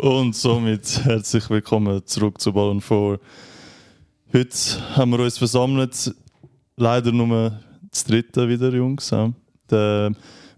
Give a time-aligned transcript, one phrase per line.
[0.00, 3.20] Und somit herzlich willkommen zurück zu Ballon 4.
[4.32, 6.14] Heute haben wir uns versammelt,
[6.78, 7.60] leider nur
[7.90, 9.14] das dritte wieder, Jungs.
[9.70, 10.12] Der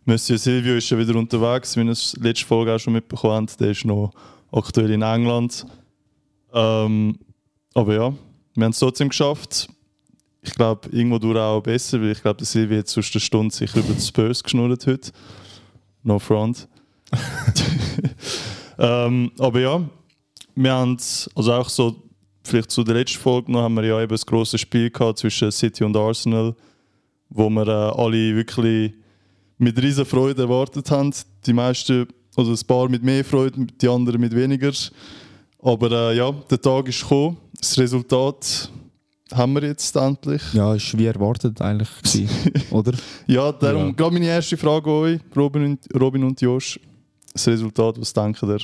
[0.05, 3.61] Monsieur Silvio ist schon wieder unterwegs, wie ihr es letzte Folge auch schon mitbekommen habt.
[3.61, 4.13] Der ist noch
[4.53, 5.67] aktuell in England.
[6.55, 7.19] Ähm,
[7.75, 8.15] aber ja,
[8.55, 9.69] wir haben es trotzdem geschafft.
[10.43, 13.53] Ich glaube, irgendwo durch auch besser, weil ich glaube, der Silvio hat sonst eine Stunde
[13.53, 15.11] sich über die Spurs geschnurrt heute.
[16.05, 16.69] No front.
[18.79, 19.83] ähm, aber ja,
[20.55, 20.97] wir haben
[21.35, 22.03] also auch so,
[22.45, 25.51] vielleicht zu der letzten Folge noch, haben wir ja eben das große Spiel gehabt zwischen
[25.51, 26.55] City und Arsenal,
[27.31, 28.93] wo wir äh, alle wirklich
[29.59, 31.15] mit riesen Freude erwartet haben.
[31.47, 34.73] Die meisten, also ein paar mit mehr Freude, die anderen mit weniger.
[35.61, 37.39] Aber äh, ja, der Tag ist gekommen.
[37.59, 38.71] Das Resultat
[39.33, 40.43] haben wir jetzt endlich.
[40.53, 42.29] Ja, ist wie erwartet eigentlich gewesen,
[42.71, 42.93] oder?
[43.27, 43.93] Ja, darum ja.
[43.93, 46.79] gerade meine erste Frage an euch, Robin und, Robin und Josh.
[47.33, 48.59] Das Resultat, was denkt ihr?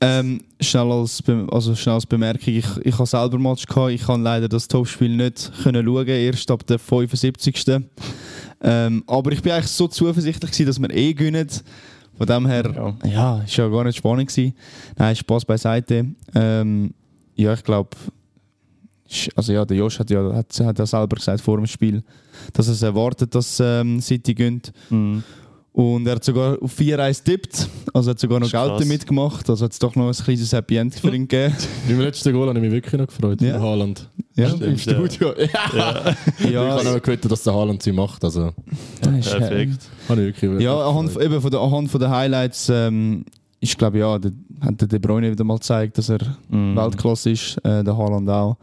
[0.00, 4.22] Ähm, schnell, als also schnell als Bemerkung, ich, ich habe selber Match gehabt, ich kann
[4.22, 7.64] leider das Topspiel nicht können schauen, erst ab der 75.
[8.62, 11.48] ähm, aber ich bin eigentlich so zuversichtlich gewesen, dass wir eh gewinnen.
[12.18, 14.54] Von dem her, ja, ja ist ja gar nicht spannend gewesen.
[14.96, 16.06] Nein, Spaß beiseite.
[16.34, 16.92] Ähm,
[17.34, 17.90] ja, ich glaube,
[19.34, 22.02] also ja, der Josh hat ja, hat, hat ja selber gesagt vor dem Spiel,
[22.52, 24.72] dass er es erwartet, dass ähm, City gönnt.
[24.90, 25.22] Mhm.
[25.74, 29.64] Und er hat sogar auf 4-1 tippt, also hat sogar noch Geld damit gemacht, also
[29.64, 31.54] hat es doch noch ein kleines Happy End für ihn gegeben.
[31.88, 33.58] Beim letzten Goal habe ich mich wirklich noch gefreut, ja.
[33.58, 34.06] Haaland.
[34.34, 35.34] Ja, Stimmt, im Studio.
[35.38, 35.46] Ja.
[35.74, 36.50] ja.
[36.50, 36.78] ja.
[36.78, 38.52] Ich habe auch gewettet, dass der Haaland sie macht, also...
[39.02, 39.88] Ja, perfekt.
[40.10, 43.24] Habe ich wirklich ja, anhand, eben von der, anhand von der Highlights ähm,
[43.60, 46.20] ist, glaube ich, ja, der, hat der De Bruyne wieder mal gezeigt, dass er
[46.50, 46.76] mm.
[46.76, 48.58] Weltklasse ist, äh, der Haaland auch.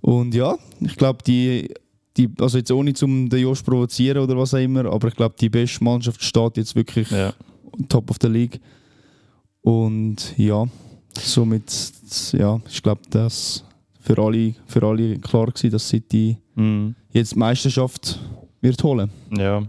[0.00, 1.74] Und ja, ich glaube, die
[2.20, 5.34] die, also jetzt ohne zum den Josh provozieren oder was auch immer, aber ich glaube,
[5.38, 7.32] die beste Mannschaft steht jetzt wirklich ja.
[7.88, 8.60] top of the league.
[9.62, 10.66] Und ja,
[11.18, 11.72] somit,
[12.32, 13.64] ja, ich glaube, das
[14.00, 16.94] für alle, für alle klar gewesen, dass City mhm.
[17.12, 18.18] jetzt die Meisterschaft
[18.60, 19.10] wird holen.
[19.36, 19.62] Ja.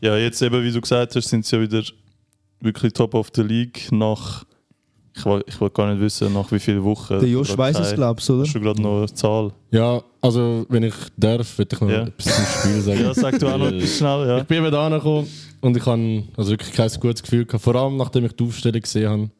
[0.00, 1.82] Ja, jetzt eben, wie du gesagt hast, sind sie ja wieder
[2.60, 4.44] wirklich top of the league nach
[5.16, 7.20] ich wollte ich gar nicht wissen, nach wie vielen Wochen.
[7.20, 8.42] Der Josh weiß es, glaubst du, oder?
[8.42, 9.52] Hast du gerade noch eine Zahl?
[9.70, 12.02] Ja, also wenn ich darf, würde ich noch ja.
[12.02, 13.00] etwas zum Spiel sagen.
[13.04, 14.38] ja, sag du auch noch etwas schnell, ja.
[14.38, 15.28] Ich bin eben da angekommen
[15.60, 18.80] und ich habe also wirklich kein gutes Gefühl gehabt, vor allem nachdem ich die Aufstellung
[18.80, 19.30] gesehen habe,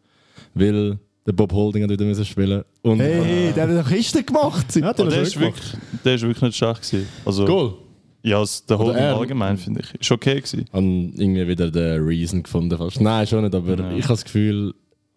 [0.55, 4.23] weil der Bob Holding hat wieder müssen spielen und Hey, hey der hat doch Kiste
[4.23, 4.77] gemacht!
[4.77, 7.09] Ja, der, der, ist wirklich, der ist wirklich nicht schlecht gewesen.
[7.25, 7.75] Also, Goal?
[8.23, 10.01] Ja, der Holding allgemein finde ich.
[10.01, 10.65] Ist okay gewesen.
[10.73, 13.01] Haben irgendwie wieder den Reason gefunden fast.
[13.01, 13.91] Nein, schon nicht, aber ja.
[13.93, 14.75] ich habe das Gefühl,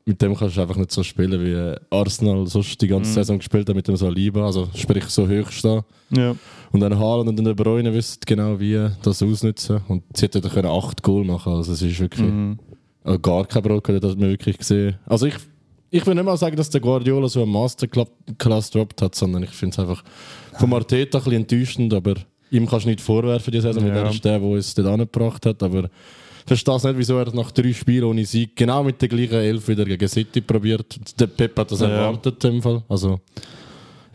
[0.07, 3.13] mit dem kannst du einfach nicht so spielen, wie Arsenal sonst die ganze mm.
[3.13, 5.81] Saison gespielt hat, mit dem Saliba, also sprich so hoch stehen.
[6.11, 6.33] Ja.
[6.71, 9.81] Und dann Haaland und dann der Bräune wissen genau, wie das ausnutzen.
[9.89, 12.53] Und sie hätten dann können acht Goal machen also es ist wirklich mm.
[13.03, 14.95] also gar kein Brocken, das wir wirklich gesehen.
[15.05, 15.35] Also ich,
[15.89, 19.49] ich will nicht mal sagen, dass der Guardiola so eine Masterclass droppt hat, sondern ich
[19.49, 20.05] finde es einfach
[20.53, 22.15] vom Arteta ein bisschen enttäuschend, aber
[22.49, 23.93] ihm kannst du nicht vorwerfen, die Saison, ja.
[23.93, 25.89] der ist der, der es dort angebracht hat, aber
[26.47, 29.85] verstehe nicht, wieso er nach drei Spielen ohne Sieg genau mit der gleichen Elf wieder
[29.85, 30.99] gegen City probiert.
[31.19, 31.89] Der Pep hat das ja.
[31.89, 32.83] erwartet im Fall.
[32.87, 33.19] Also,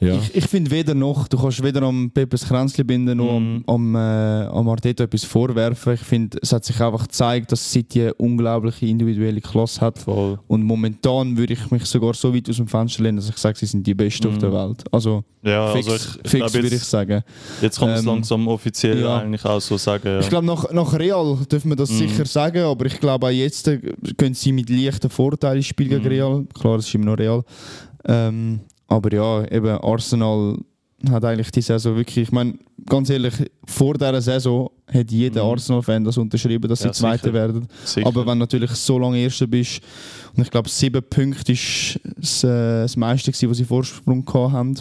[0.02, 0.16] ja.
[0.16, 3.64] Ich, ich finde weder noch, du kannst weder am Peppers Kränzli binden noch mm.
[3.66, 5.94] am, am, äh, am Arteta etwas vorwerfen.
[5.94, 10.00] Ich finde, es hat sich einfach gezeigt, dass City eine unglaubliche individuelle Klasse hat.
[10.00, 10.38] Voll.
[10.48, 13.56] Und momentan würde ich mich sogar so weit aus dem Fenster lehnen, dass ich sage,
[13.56, 14.30] sie sind die Besten mm.
[14.30, 14.54] auf der mhm.
[14.54, 14.84] Welt.
[14.90, 17.22] Also, ja, fix, also ich, fix würde ich sagen.
[17.60, 19.18] Jetzt kann man es ähm, langsam offiziell ja.
[19.18, 20.08] eigentlich auch so sagen.
[20.08, 20.20] Ja.
[20.20, 21.98] Ich glaube, nach, nach Real dürfen wir das mm.
[21.98, 23.78] sicher sagen, aber ich glaube auch jetzt äh,
[24.16, 26.08] können sie mit leichten Vorteilen spielen gegen mhm.
[26.08, 26.44] Real.
[26.58, 27.44] Klar, es ist immer noch Real.
[28.04, 28.60] Ähm,
[28.92, 30.58] aber ja, eben Arsenal
[31.10, 35.50] hat eigentlich die Saison wirklich, ich meine, ganz ehrlich, vor dieser Saison hat jeder mhm.
[35.50, 37.66] Arsenal-Fan das unterschrieben, dass ja, sie Zweite werden.
[37.84, 38.06] Sicher.
[38.06, 39.80] Aber wenn du natürlich so lange Erster bist,
[40.36, 44.78] und ich glaube, sieben Punkte ist das, äh, das meiste, gewesen, was sie Vorsprung haben.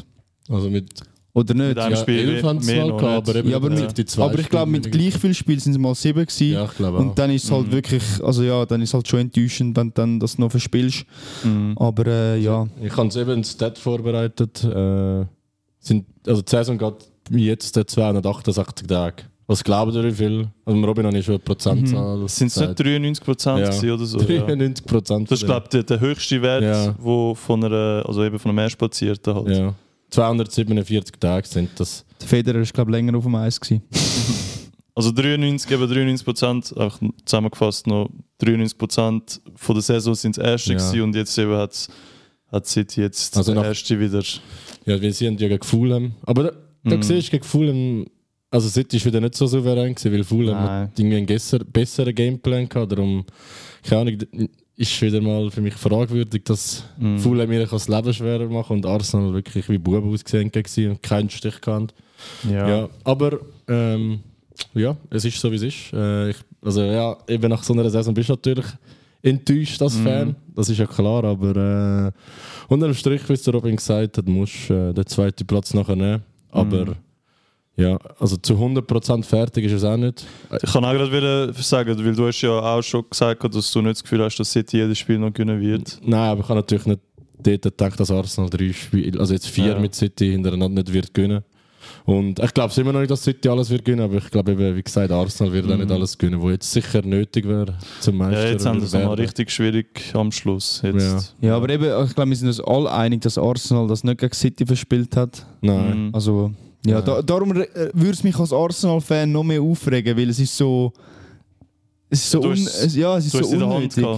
[0.48, 0.90] Also mit
[1.34, 1.78] oder nicht?
[1.78, 4.72] Ja, Spiel haben sie mal gehabt, aber, ja, aber, mit, die zwei aber ich glaube,
[4.72, 6.54] mit gleich viel Spiel sind es mal sieben gewesen.
[6.54, 7.72] Ja, ich glaube Und dann ist es halt mhm.
[7.72, 11.06] wirklich, also ja, dann ist es halt schon enttäuschend, wenn du dann das noch verspielst.
[11.44, 11.78] Mhm.
[11.78, 12.68] Aber äh, ja.
[12.82, 14.64] Ich habe es eben in Stat vorbereitet.
[14.64, 15.26] Äh,
[15.80, 16.96] sind, also die Saison geht
[17.32, 19.24] jetzt 268 Tage.
[19.48, 20.48] Was glaubt ihr, wie viel?
[20.66, 22.18] Also Robin ich schon eine Prozentzahl.
[22.18, 22.28] Mhm.
[22.28, 23.94] Sind es nicht 93 Prozent ja.
[23.94, 24.18] oder so?
[24.18, 25.22] 93 Prozent.
[25.22, 25.26] Ja.
[25.30, 26.96] Das ist, glaube ich, der, der, höchste Wert, ja.
[26.98, 29.50] wo von einer, also eben von einem Mehrspazierten halt.
[29.50, 29.74] Ja.
[30.12, 32.06] 247 Tage sind das.
[32.20, 33.60] Der Federer war, glaube ich, länger auf dem Eis.
[34.96, 38.10] also 93, eben 93 Prozent, auch zusammengefasst noch
[38.40, 41.04] 93 Prozent von der Saison sind das erste ja.
[41.04, 41.88] und jetzt eben hat,
[42.52, 44.24] hat City jetzt also der erste wieder.
[44.86, 46.14] Ja, wir sind ja gegen Fulham.
[46.24, 46.52] Aber da,
[46.84, 47.04] da mm.
[47.04, 48.06] siehst du gegen Fulham,
[48.50, 50.90] also City ist wieder nicht so souverän gewesen, weil Fulham Nein.
[50.90, 53.26] hat irgendwie einen besseren Gameplan gehabt, darum,
[53.84, 54.50] keine Ahnung,
[54.82, 57.20] ist wieder mal für mich fragwürdig, dass Mhm.
[57.20, 61.30] Fulham mir das Leben schwerer machen und Arsenal wirklich wie Buben ausgesehen gewesen und keinen
[61.30, 61.94] Stich gehabt.
[62.50, 62.68] Ja.
[62.70, 62.90] Ja.
[63.04, 64.20] aber ähm,
[64.74, 65.94] ja, es ist so wie es ist.
[65.94, 68.66] Äh, ich, also ja, eben nach so einer Saison bist du natürlich
[69.24, 70.04] enttäuscht als Mhm.
[70.04, 71.56] Fan, das ist ja klar, aber
[72.10, 75.74] äh, unterm Strich, wie es der Robin gesagt hat, musst du äh, den zweiten Platz
[75.74, 76.24] nachher nehmen.
[76.52, 76.96] Aber Mhm.
[77.78, 80.26] Ja, also zu 100% fertig ist es auch nicht.
[80.62, 83.82] Ich kann auch gerade wieder sagen, weil du hast ja auch schon gesagt, dass du
[83.82, 86.00] nicht das Gefühl hast, dass City jedes Spiel noch gewinnen wird.
[86.04, 87.00] Nein, aber ich habe natürlich nicht
[87.44, 89.80] dort gedacht, dass Arsenal drei Spiele, also jetzt vier Ja.
[89.80, 91.44] mit City hintereinander nicht wird gewinnen.
[92.06, 94.76] Und ich glaube immer noch nicht, dass City alles wird gewinnen, aber ich glaube eben,
[94.76, 98.40] wie gesagt, Arsenal wird auch nicht alles gewinnen, wo jetzt sicher nötig wäre zum Meister.
[98.40, 98.46] Mhm.
[98.46, 99.20] Ja, jetzt haben sie es mal werden.
[99.20, 100.82] richtig schwierig am Schluss.
[100.84, 101.36] Jetzt.
[101.42, 104.34] Ja, aber eben, ich glaube, wir sind uns alle einig, dass Arsenal das nicht gegen
[104.34, 105.46] City verspielt hat.
[105.62, 106.08] Nein.
[106.08, 106.10] Mhm.
[106.14, 106.52] Also,
[106.86, 107.02] ja, Ja.
[107.02, 110.92] Da, darum äh, würde es mich als Arsenal-Fan noch mehr aufregen, weil es ist so.
[112.10, 113.46] Es ist so, hast- es, ja, es ist so es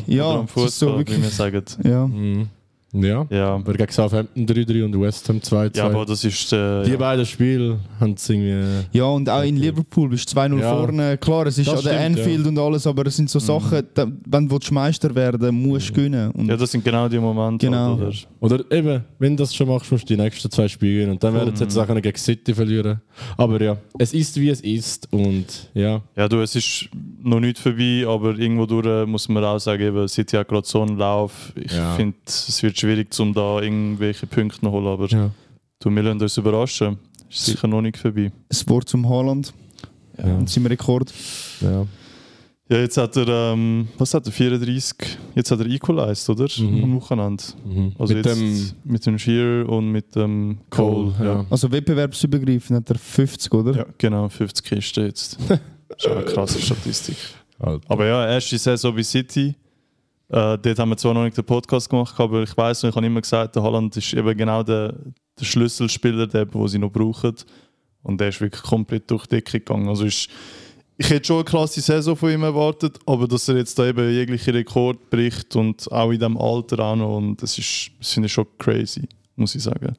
[0.07, 1.33] ja, es ist so gehabt, wie wir wirklich.
[1.33, 1.63] sagen.
[1.83, 2.07] Ja.
[2.07, 2.48] Mhm.
[2.94, 3.25] Ja.
[3.30, 3.56] Ja.
[3.56, 5.78] Aber gegen Southampton 3-3 und West Ham 2-2.
[5.78, 6.98] ja, aber das ist äh, die ja.
[6.98, 8.86] beiden Spiele haben es irgendwie.
[8.92, 10.75] Ja, und auch in Liverpool bist du 2-0 Ja.
[10.78, 11.18] vorne.
[11.18, 13.84] Klar, es ist Das an der stimmt, Anfield und alles, aber es sind so Sachen,
[13.94, 16.31] da, wenn du Meister werden willst, musst du gewinnen.
[16.31, 17.66] Und ja, das sind genau die Momente.
[17.66, 17.98] Genau.
[17.98, 18.56] Halt, oder?
[18.56, 21.12] Oder eben, wenn du das schon machst, musst du die nächsten zwei Spiele gewinnen.
[21.13, 23.01] Und dann werden sie jetzt auch gegen City verlieren.
[23.38, 25.07] Aber ja, es ist wie es ist.
[25.12, 26.01] Und ja.
[26.16, 26.90] Ja, du, es ist
[27.22, 30.81] noch nicht vorbei, aber irgendwo durch muss man auch sagen, eben, City hat gerade so
[30.81, 31.54] einen Lauf.
[31.56, 31.95] Ich Ja.
[31.95, 35.30] finde, es wird schwierig, um da irgendwelche Punkte zu holen, aber ja.
[35.80, 36.97] du, wir lassen uns überraschen.
[37.30, 38.31] Ist sicher noch nicht vorbei.
[38.50, 39.53] das Wort zum Haaland
[40.18, 40.35] Ja.
[40.35, 41.13] und seinem Rekord.
[41.62, 41.85] ja.
[42.69, 44.95] Ja, jetzt hat er, ähm, was hat er, 34,
[45.35, 46.47] jetzt hat er equalized, oder?
[46.57, 46.83] Mhm.
[46.85, 47.44] Am Wochenende.
[47.65, 47.91] Mhm.
[48.00, 51.12] Also Mit jetzt dem mit dem Shearer und mit dem Cole.
[51.12, 51.45] Cole, ja.
[51.50, 53.75] Also wettbewerbsübergreifend hat er 50, oder?
[53.75, 55.38] Ja, genau, 50 Kisten jetzt.
[55.50, 55.59] das
[56.00, 57.18] ist eine krasse Statistik.
[57.59, 57.83] Alter.
[57.91, 59.53] Aber ja, erste Saison bei City.
[60.29, 63.05] Äh, dort haben wir zwar noch nicht den Podcast gemacht, aber ich weiß ich habe
[63.05, 64.95] immer gesagt, der Holland ist eben genau der,
[65.39, 67.35] der Schlüsselspieler, der, den sie noch brauchen.
[68.03, 69.87] Und der ist wirklich komplett durch die Decke gegangen.
[69.87, 70.29] Also ist,
[70.97, 74.11] ich hätte schon eine klasse Saison von ihm erwartet, aber dass er jetzt da eben
[74.11, 78.27] jegliche Rekord bricht und auch in diesem Alter auch noch, und das ist, das finde
[78.27, 79.95] ich schon crazy, muss ich sagen.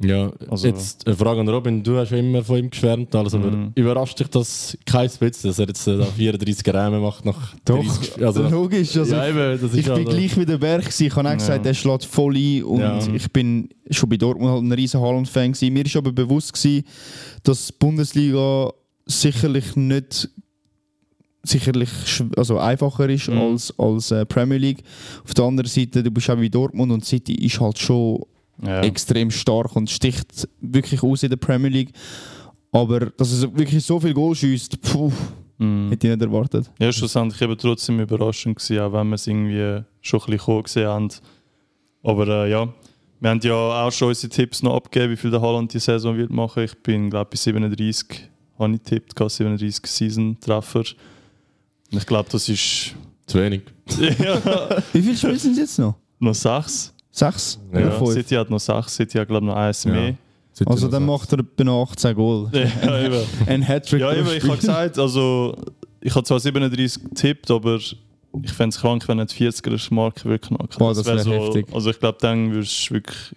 [0.00, 1.80] Ja, Also- jetzt eine Frage an Robin.
[1.82, 3.70] Du hast ja immer von ihm geschwärmt, alles, aber Mhm.
[3.76, 7.76] überrascht dich das kein bisschen, dass er jetzt äh, da 34 Räume macht nach Doch,
[7.84, 8.26] 30 Spielen?
[8.26, 8.96] Also, logisch.
[8.96, 10.80] Also ja, eben, ich bin also- gleich wie der Berg.
[10.82, 11.06] gewesen.
[11.06, 11.70] Ich habe auch gesagt, Ja.
[11.70, 12.64] er schlägt voll ein.
[12.64, 12.98] Und Ja.
[13.14, 15.54] ich bin schon bei Dortmund halt ein riesen Haaland-Fan.
[15.70, 16.84] Mir ist aber bewusst, gewesen,
[17.44, 18.72] dass die Bundesliga
[19.06, 20.28] sicherlich nicht
[21.44, 21.90] sicherlich
[22.36, 23.38] also einfacher ist Mhm.
[23.38, 24.82] als, als äh, Premier League.
[25.24, 28.22] Auf der anderen Seite, du bist auch wie Dortmund und City ist halt schon
[28.60, 28.80] Ja.
[28.82, 31.92] extrem stark und sticht wirklich aus in der Premier League.
[32.70, 35.12] Aber dass er wirklich so viel Goal schießt, puh,
[35.58, 35.90] Mhm.
[35.90, 36.70] hätte ich nicht erwartet.
[36.80, 40.86] Ja, schlussendlich eben trotzdem überraschend gewesen, auch wenn wir es irgendwie schon ein bisschen gesehen
[40.88, 41.08] haben.
[42.02, 42.68] Aber äh, ja,
[43.20, 46.16] wir haben ja auch schon unsere Tipps noch abgegeben, wie viel der Haaland die Saison
[46.16, 46.64] wird machen.
[46.64, 48.28] Ich bin, glaube ich, bei 37
[48.58, 50.84] habe ich getippt, gehabt, 37 Season-Treffer.
[51.90, 52.94] Ich glaube, das ist
[53.26, 53.62] Zu wenig.
[54.18, 55.94] ja, Wie viele Spiele sind es jetzt noch?
[56.18, 56.92] noch 6.
[57.14, 57.60] Sechs?
[57.72, 58.12] Ja, Oder?
[58.12, 59.92] City hat noch 6, City hat, glaube ich, noch eins Ja.
[59.92, 60.14] mehr.
[60.54, 61.12] City Also dann sechs.
[61.20, 62.50] macht er etwa noch 18 Goal.
[62.52, 63.20] Ja, eben.
[63.46, 65.54] Ein Hattrick Ja, eben, ich habe gesagt, also
[66.00, 70.48] ich habe zwar 37 getippt, aber ich fände es krank, wenn er die 40er-Marke wirklich
[70.56, 70.78] knacken.
[70.78, 71.66] Boah, das wär wär heftig.
[71.72, 73.34] Also ich glaube, dann würdest wirklich,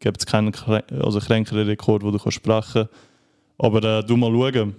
[0.00, 0.52] gibt es keinen
[1.00, 2.88] also kränkeren Rekord, den du kannst sprechen
[3.56, 4.74] Aber äh, du mal schauen.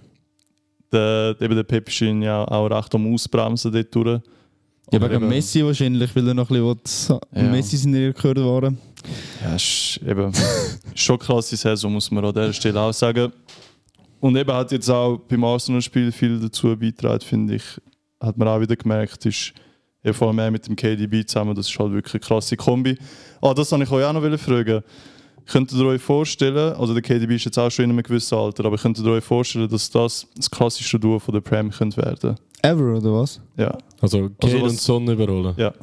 [0.91, 4.21] Der, eben der Pep ist ihn ja auch recht am Ausbremsen dort durch.
[4.93, 7.19] Ja, Aber wegen eben- Messi wahrscheinlich, weil er noch ein bisschen.
[7.35, 7.43] Ja.
[7.43, 8.77] Messi sind ja gehört worden.
[9.43, 10.31] Ja, ist eben
[10.93, 13.33] schon eine krasse Saison, muss man an dieser Stelle auch sagen.
[14.19, 17.63] Und eben hat jetzt auch beim Arsenal-Spiel viel dazu beigetragen, finde ich.
[18.21, 19.51] Hat man auch wieder gemerkt, ist
[20.03, 22.95] eben vor allem mit dem KDB zusammen, das ist halt wirklich eine krasse Kombi.
[23.41, 24.83] Ah, das wollte ich euch auch noch fragen.
[25.45, 28.63] Könntet ihr euch vorstellen, also der KDB ist jetzt auch schon in einem gewissen Alter,
[28.63, 32.35] aber könntet ihr euch vorstellen, dass das das klassische Duo von der Prem könnte werden?
[32.61, 33.41] Ever, oder was?
[33.57, 35.53] Ja, Also Kane was- und Son überholen.
[35.57, 35.73] ja.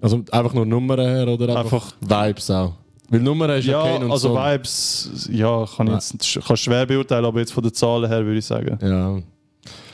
[0.00, 2.74] Also einfach nur Nummern her oder Einfach- einfach, Vibes auch?
[3.08, 4.36] Weil Nummern ist ja, Ja, und also Son.
[4.36, 8.38] Vibes, ja, kann ich jetzt kann schwer beurteilen, aber jetzt von den Zahlen her würde
[8.38, 8.78] ich sagen.
[8.82, 9.18] Ja,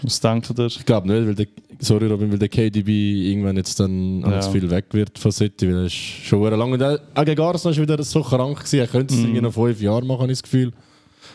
[0.03, 0.67] Was denkt ihr?
[0.67, 1.47] ich glaube nicht, weil der,
[1.79, 4.43] sorry Robin, weil der KDB irgendwann jetzt dann Ja.
[4.43, 6.75] viel weg wird von City, weil er ist schon lange.
[6.75, 6.83] Und
[7.15, 8.81] auch gegen Arsenal war wieder so krank gewesen.
[8.81, 10.73] Er könnte es irgendwie noch fünf Jahre machen, habe ich das Gefühl.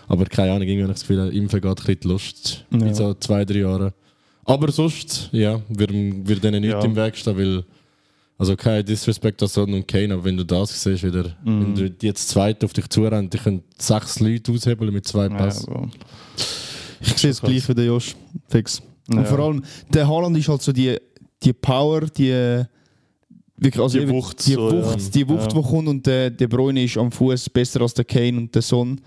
[0.10, 2.86] Aber keine Ahnung, irgendwie habe ich das Gefühl, ihm vergeht ein bisschen die Lust Ja.
[2.86, 3.92] in so zwei, drei Jahren.
[4.48, 6.86] Aber sonst, ja, wird, wird denen nichts Ja.
[6.86, 7.64] im Weg stehen, weil
[8.40, 11.62] also kein Disrespect an Son und Kane, aber wenn du das siehst, wieder, Mhm.
[11.62, 15.24] wenn du die jetzt zweite auf dich zurennt, die können sechs Leute aushebeln mit zwei
[15.28, 15.74] Ja, Pässen.
[15.74, 15.90] aber-
[17.02, 18.16] Ich sehe es gleich wie der Josh.
[18.48, 18.82] Fix.
[19.10, 19.18] Ja.
[19.20, 19.64] Und vor allem,
[19.94, 20.98] der Haaland ist halt so die,
[21.44, 22.64] die Power, die,
[23.58, 25.10] wirklich, also Die Wucht die so, Wucht, ja.
[25.14, 25.62] die Wucht, Ja.
[25.62, 28.62] die kommt und der De Bruyne ist am Fuß besser als der Kane und der
[28.62, 29.02] Son.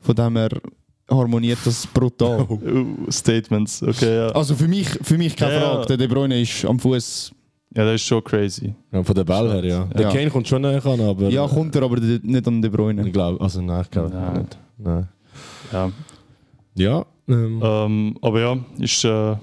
[0.00, 0.50] Von dem her
[1.10, 2.42] harmoniert das brutal.
[2.48, 4.28] Uh, Statements, okay, ja.
[4.28, 5.60] Also für mich, für mich keine Ja.
[5.60, 5.86] Frage.
[5.88, 7.32] Der De Bruyne ist am Fuß.
[7.76, 8.72] Ja, das ist schon crazy.
[8.92, 9.84] Ja, von der Ball her, ja.
[9.86, 10.10] Der Ja.
[10.12, 11.28] Kane kommt schon näher an, aber.
[11.28, 13.04] Ja, kommt er, aber nicht an De Bruyne.
[13.06, 14.38] Ich glaube, also nein, ich glaube Nein.
[14.42, 14.58] nicht.
[14.78, 15.08] Nein.
[15.72, 15.90] Ja.
[16.76, 19.38] Ja, ähm, Ähm, aber ja, ist, äh, ist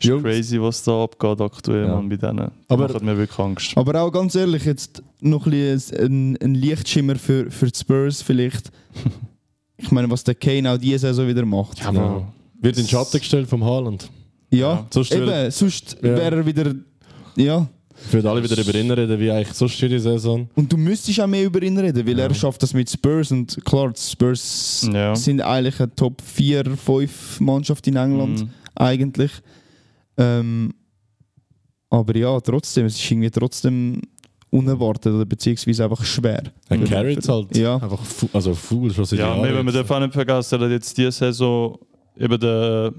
[0.00, 0.22] Jungs.
[0.22, 1.94] crazy, was da abgeht aktuell Ja.
[1.96, 2.50] man, bei denen.
[2.68, 3.72] Aber- Aber hat mir wirklich Angst.
[3.76, 8.70] Aber auch ganz ehrlich, jetzt noch ein, ein, ein Lichtschimmer für, für die Spurs vielleicht.
[9.82, 11.78] Ich meine, was der Kane auch diese Saison wieder macht.
[11.80, 12.32] Ja, ja.
[12.60, 14.10] wird in den Schatten gestellt vom Haaland.
[14.50, 16.16] Ja, Ja, sonst eben, würde- sonst Ja.
[16.16, 16.74] wäre er wieder.
[17.36, 17.68] Ja.
[18.06, 20.48] Ich würde alle wieder darüber reden, wie eigentlich sonst die Saison.
[20.54, 22.24] Und du müsstest auch mehr über ihn reden, weil Ja.
[22.26, 25.14] er schafft das mit Spurs und klar, Spurs Ja.
[25.14, 28.50] sind eigentlich eine Top 4, 5 Mannschaft in England, Mhm.
[28.74, 29.30] eigentlich.
[30.16, 30.72] Ähm,
[31.90, 34.00] aber ja, trotzdem, es ist irgendwie trotzdem
[34.50, 36.42] unerwartet oder beziehungsweise einfach schwer.
[36.68, 36.84] Er Mhm.
[36.84, 37.74] carryt halt Ja.
[37.76, 39.42] einfach fu also full schon seit Ja, Jahren.
[39.56, 41.78] wenn man darf auch nicht vergessen, er hat jetzt diese Saison
[42.18, 42.92] eben den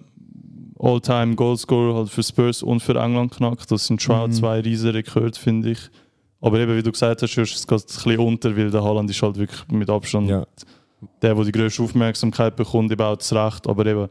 [0.80, 3.70] All-Time Goalscorer halt für Spurs und für England knackt.
[3.70, 4.34] Das sind schon Mhm.
[4.34, 5.80] zwei riesen Rekorde, finde ich.
[6.40, 9.10] Aber eben, wie du gesagt hast, Josh, es geht ein bisschen unter, weil der Haaland
[9.10, 10.44] ist halt wirklich mit Abstand ja.
[11.22, 13.68] der, der die größte Aufmerksamkeit bekommt, eben auch das Recht.
[13.68, 14.08] Aber eben,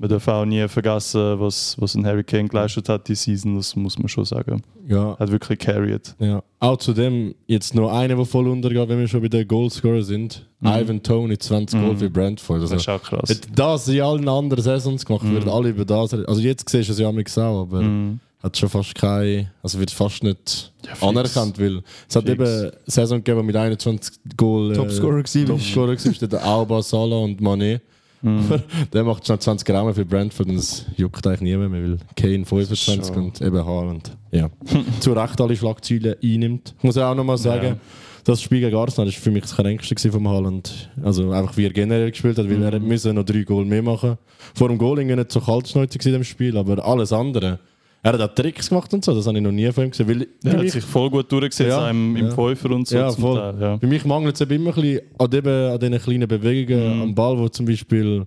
[0.00, 3.76] man darf auch nie vergessen, was, was ein Harry Kane geleistet hat die Season, das
[3.76, 4.62] muss man schon sagen.
[4.88, 5.14] ja.
[5.18, 6.14] Hat wirklich carried.
[6.18, 10.02] Ja, auch zudem jetzt noch einer, der voll untergeht, wenn wir schon bei den Goalscorer
[10.02, 10.46] sind.
[10.60, 10.68] Mhm.
[10.68, 11.98] Ivan Tony, 20 Goal Mhm.
[11.98, 12.60] für Brentford.
[12.62, 13.28] Also, Das ist auch krass.
[13.28, 15.32] hätte das in allen anderen Saisons gemacht, Mhm.
[15.32, 16.24] würden alle über das reden.
[16.26, 18.20] Also jetzt siehst du es ja mit auch, aber Mhm.
[18.42, 22.32] hat schon fast keine, also wird fast nicht Ja, anerkannt, weil es hat Fix.
[22.32, 24.72] eben eine Saison gegeben mit 21 Goal.
[24.72, 25.44] äh, Topscorer gewesen.
[25.46, 27.80] Topscorer gewesen, der Alba, Salah und Mané.
[28.22, 28.60] Mhm.
[28.92, 32.44] Der macht schon 20 Rahmen für Brentford und das juckt eigentlich niemand mehr, weil Kane
[32.44, 33.24] 25 Schon.
[33.24, 34.16] und eben Haaland.
[34.30, 34.50] Ja.
[35.00, 36.74] Zu Recht alle Schlagzeilen einnimmt.
[36.78, 37.76] Ich muss auch nochmal sagen, Ja.
[38.24, 40.90] das Spiel gegen Arsenal war für mich das kränkste vom Haaland.
[41.02, 42.62] Also einfach wie er generell gespielt hat, weil Mhm.
[42.64, 44.18] er müssen noch drei Goal mehr machen.
[44.54, 47.58] Vor dem Goal irgendwie nicht so kaltschnäuzig in dem Spiel, aber alles andere.
[48.02, 50.08] Er hat auch Tricks gemacht und so, das habe ich noch nie von ihm gesehen.
[50.08, 52.34] Weil Er hat mich- sich voll gut durchgesetzt Ja, im, im ja.
[52.34, 52.96] Fünfer und so.
[52.96, 53.36] Ja, voll.
[53.38, 53.78] Teil, ja.
[53.78, 57.02] Für mich mangelt es eben immer ein bisschen an, an diesen kleinen Bewegungen Mhm.
[57.02, 58.24] am Ball, wo zum Beispiel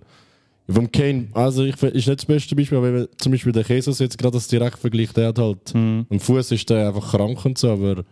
[0.68, 4.16] vom Kane, also ich ist nicht das beste Beispiel, aber zum Beispiel der Jesus jetzt
[4.16, 6.06] gerade das Direktvergleich, der hat halt Mhm.
[6.08, 8.04] am Fuß ist der einfach krank und so, aber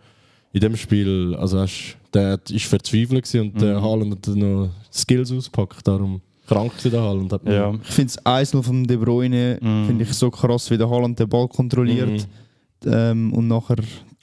[0.51, 3.83] in dem Spiel, also hast, der ist verzweifelt und der Mhm.
[3.83, 7.31] Haaland hat noch Skills ausgepackt, darum krank der Haaland.
[7.33, 7.73] Hat Ja.
[7.83, 11.29] Ich finde das 1 von De Bruyne finde ich so krass, wie der Haaland den
[11.29, 12.27] Ball kontrolliert
[12.85, 12.91] Mhm.
[12.93, 13.77] ähm, und nachher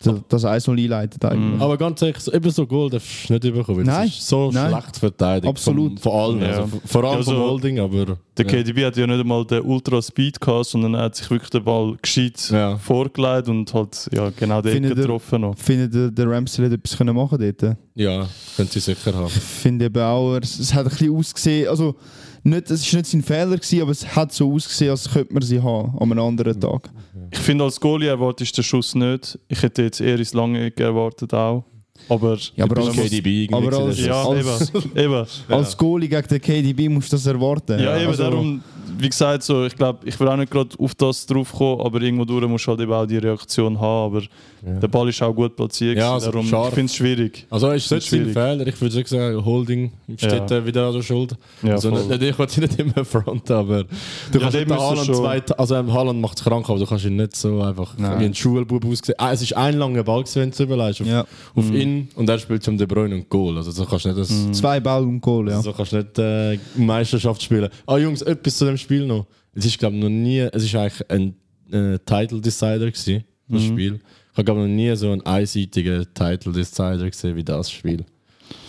[0.04, 1.54] d- das 1 einleitet eigentlich.
[1.56, 1.62] Mhm.
[1.62, 4.28] Aber ganz ehrlich, so, eben so Goal darfst du nicht bekommen, weil Nein, es ist
[4.28, 4.70] so nein.
[4.70, 5.48] schlecht verteidigt.
[5.48, 6.00] Absolut.
[6.00, 6.46] Von, allen, Ja.
[6.62, 8.16] also, vor allem Ja, vom so- Holding, aber...
[8.36, 8.50] Der ja.
[8.52, 11.62] KDB hat ja nicht einmal den Ultra Speed gehabt, sondern er hat sich wirklich den
[11.64, 12.78] Ball gescheit Ja.
[12.78, 15.54] vorgelegt und halt ja, genau den Findet getroffen noch.
[15.56, 17.76] Ich finde, der, der Ramsey hat etwas können machen dort.
[17.94, 18.26] Ja,
[18.56, 19.26] können sie sicher haben.
[19.26, 21.94] Ich finde eben auch, er- es hat ein bisschen ausgesehen, also
[22.42, 25.42] nicht, es war nicht sein Fehler, gewesen, aber es hat so ausgesehen, als könnte man
[25.42, 26.90] sie haben an einem anderen Tag.
[27.30, 29.38] Ich finde, als Goalie erwartest du den Schuss nicht.
[29.48, 31.64] Ich hätte jetzt eher ins lange erwartet auch.
[32.08, 34.98] Aber, Ja, aber als, KDB irgendwie aber als- das ist- ja, als- eben.
[34.98, 35.26] eben.
[35.48, 37.78] als Goalie gegen den KDB musst du das erwarten.
[37.80, 38.60] Ja, eben Also, darum,
[38.98, 42.00] wie gesagt, so, ich glaube, ich will auch nicht gerade auf das drauf kommen, aber
[42.02, 44.12] irgendwo durch musst du halt eben auch die Reaktion haben.
[44.16, 44.22] Aber
[44.66, 44.78] Ja.
[44.80, 45.96] der Ball ist auch gut platziert.
[45.96, 46.68] Ja, also darum, scharf.
[46.68, 47.46] ich finde es schwierig.
[47.48, 48.32] Also ist nicht sein Schwierig.
[48.34, 50.56] Fehler, ich würde sagen, Holding steht Ja.
[50.58, 51.34] äh, wieder an der Schuld.
[51.62, 51.98] Ja, also voll.
[52.00, 53.88] nicht, nicht, ich wollte nicht immer front, aber du
[54.34, 57.16] Ja, kannst nicht Haaland zwei, also ähm, Haaland macht es krank, aber du kannst ihn
[57.16, 58.20] nicht so einfach Nein.
[58.20, 59.14] wie ein Schulbub aussehen.
[59.16, 61.20] Ah, es ist ein langer Ball gewesen, wenn du es überlegst, auf, Ja.
[61.54, 61.74] auf Mhm.
[61.98, 63.56] Ihn und er spielt zum De Bruyne und Goal.
[63.56, 64.54] Also so kannst du nicht das, Mhm.
[64.54, 65.60] Zwei Ball und Goal, ja.
[65.62, 67.68] so kannst du nicht äh, Meisterschaft spielen.
[67.86, 69.26] Ah Jungs, etwas zu dem Spiel noch.
[69.52, 71.34] Es ist glaube noch nie, es ist eigentlich ein
[71.72, 73.66] äh, Title Decider gewesen, das Mhm.
[73.66, 73.94] Spiel.
[74.32, 78.04] Ich habe glaube noch nie so einen einseitigen Title Decider gesehen wie das Spiel.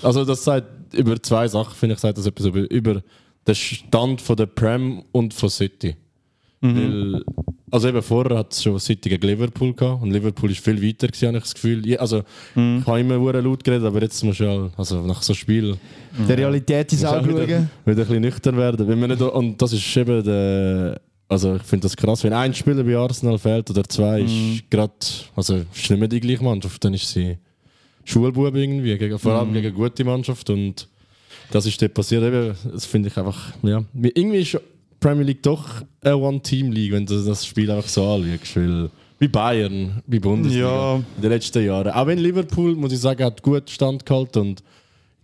[0.01, 3.01] Also das sagt über zwei Sachen, finde ich, sagt das etwas über, über
[3.47, 5.95] den Stand von der Prem und von City.
[6.61, 6.75] Mhm.
[6.75, 7.23] Weil,
[7.71, 11.07] also eben vorher hat es schon City gegen Liverpool gehabt und Liverpool ist viel weiter
[11.07, 11.97] gewesen, habe ich das Gefühl.
[11.97, 12.23] Also
[12.55, 12.79] Mhm.
[12.81, 15.77] ich habe immer hure laut geredet, aber jetzt muss ja, also nach so einem Spiel
[16.27, 17.69] Der Realität ins Auge auch wieder, schauen.
[17.85, 18.87] wieder ein bisschen nüchtern werden.
[18.87, 20.99] Wenn man nicht, und das ist eben der,
[21.29, 24.25] also ich finde das krass, wenn ein Spieler bei Arsenal fehlt oder zwei, Mhm.
[24.55, 24.93] ist gerade,
[25.35, 27.37] also ist nicht mehr die gleiche Mannschaft, dann ist sie
[28.03, 29.53] Schulbub irgendwie, vor allem Mhm.
[29.53, 30.87] gegen eine gute Mannschaft und
[31.51, 32.23] das ist dort passiert.
[32.23, 34.59] Eben, das finde ich einfach, ja, irgendwie ist
[35.01, 35.65] Premier League doch
[36.01, 38.89] eine One-Team-League, wenn du das Spiel einfach so anschaust, weil
[39.19, 40.95] wie Bayern, wie Bundesliga Ja.
[40.95, 41.91] in den letzten Jahren.
[41.91, 44.63] Auch wenn Liverpool, muss ich sagen, hat gut standgehalten und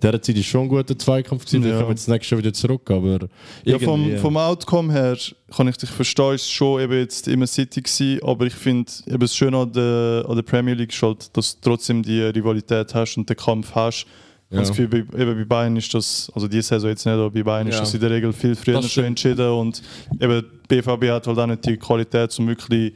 [0.03, 1.63] dieser Zeit ist schon ein guter Zweikampf gewesen.
[1.63, 1.73] Ja.
[1.73, 3.27] Ich komme jetzt nächstes Jahr wieder zurück, aber
[3.65, 5.17] Ja, vom, irgendwie- vom Outcome her
[5.55, 9.19] kann ich dich verstehen, ist schon eben jetzt immer City gewesen, aber ich finde eben
[9.19, 12.93] das Schöne an der, an der Premier League ist halt, dass du trotzdem die Rivalität
[12.93, 14.05] hast und den Kampf hast.
[14.49, 14.57] Ja.
[14.59, 17.29] habe das Gefühl, bei, eben bei Bayern ist das, also diese Saison jetzt nicht, aber
[17.29, 17.81] bei Bayern ist Ja.
[17.81, 19.81] das in der Regel viel früher schon entschieden und
[20.21, 22.93] eben die BVB hat halt auch nicht die Qualität, um wirklich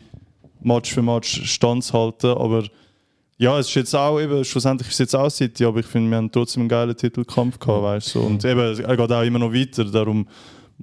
[0.62, 2.63] Match für Match standzuhalten, aber
[3.38, 6.12] ja, es ist jetzt auch eben, schlussendlich ist es jetzt auch City, aber ich finde,
[6.12, 8.20] wir haben trotzdem einen geilen Titelkampf gehabt, weißt du.
[8.22, 10.27] Und eben, er geht auch immer noch weiter, darum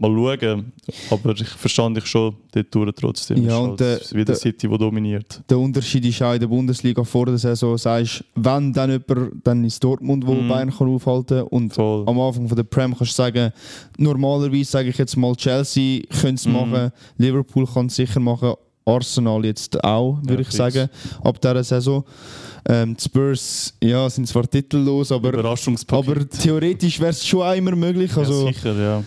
[0.01, 0.73] mal schauen.
[1.11, 3.45] Aber ich verstand dich schon dort durch trotzdem.
[3.45, 5.41] Ja, und halt der- wieder der- City, der dominiert.
[5.49, 9.65] Der Unterschied ist auch in der Bundesliga vor der Saison, sagst, wenn dann jemand, dann
[9.65, 10.49] ist Dortmund, wo Mhm.
[10.49, 12.05] Bayern kann aufhalten und Voll.
[12.07, 13.53] am Anfang von der Prem kannst du sagen,
[13.99, 16.53] normalerweise sage ich jetzt mal, Chelsea könnte es Mhm.
[16.53, 20.89] machen, Liverpool kann es sicher machen, Arsenal jetzt auch, würde Ja, ich sagen,
[21.23, 22.05] ab dieser Saison.
[22.71, 28.15] Ähm, die Spurs ja, sind zwar titellos, aber, aber theoretisch wäre es schon immer möglich.
[28.17, 29.05] Also, ja, sicher, ja.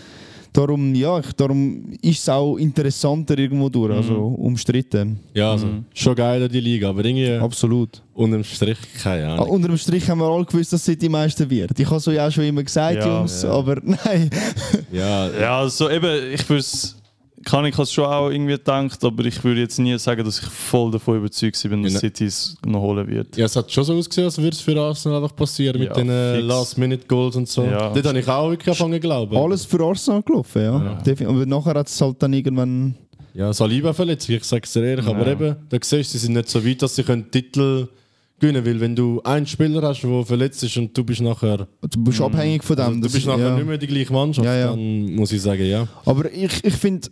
[0.52, 4.34] Darum, ja, ich, darum ist es auch interessanter irgendwo durch, also Mhm.
[4.36, 5.20] umstritten.
[5.34, 5.84] ja, also, Mhm.
[5.94, 8.02] schon geil die Liga, aber irgendwie Absolut.
[8.14, 9.48] unterm Strich keine Ah, Ahnung.
[9.48, 11.78] unter dem Strich haben wir alle gewusst, dass City Meister wird.
[11.78, 13.50] Ich habe so ja schon immer gesagt, Ja, Jungs, ja.
[13.50, 14.30] aber nein.
[14.92, 16.64] Ja, Ja, also eben, ich würde
[17.44, 20.46] kann ich es schon auch irgendwie gedacht, aber ich würde jetzt nie sagen, dass ich
[20.46, 21.98] voll davon überzeugt bin, dass Ja.
[22.00, 23.36] City es noch holen wird.
[23.36, 25.94] Ja, es hat schon so ausgesehen, als würde es für Arsenal einfach passieren mit Ja,
[25.94, 26.40] den äh.
[26.40, 27.64] Last-Minute-Goals und so.
[27.64, 27.90] Ja.
[27.90, 29.36] Dort habe ich auch wirklich angefangen zu glauben.
[29.36, 31.00] Alles für Arsenal gelaufen, ja.
[31.04, 31.28] Ja.
[31.28, 32.94] Aber nachher hat es halt dann irgendwann.
[33.34, 35.06] Ja, Saliba verletzt, ich sage es dir ehrlich.
[35.06, 35.32] Aber Ja.
[35.32, 37.88] eben, da siehst du, sie sind nicht so weit, dass sie können Titel
[38.38, 38.66] gewinnen können.
[38.66, 42.20] Weil wenn du einen Spieler hast, der verletzt ist und du bist nachher, Du bist
[42.20, 42.84] abhängig von dem.
[42.84, 43.54] also, du das- bist nachher ja.
[43.56, 44.66] nicht mehr die gleiche Mannschaft, Ja, ja.
[44.70, 45.88] dann muss ich sagen, ja.
[46.04, 47.08] Aber ich, ich finde,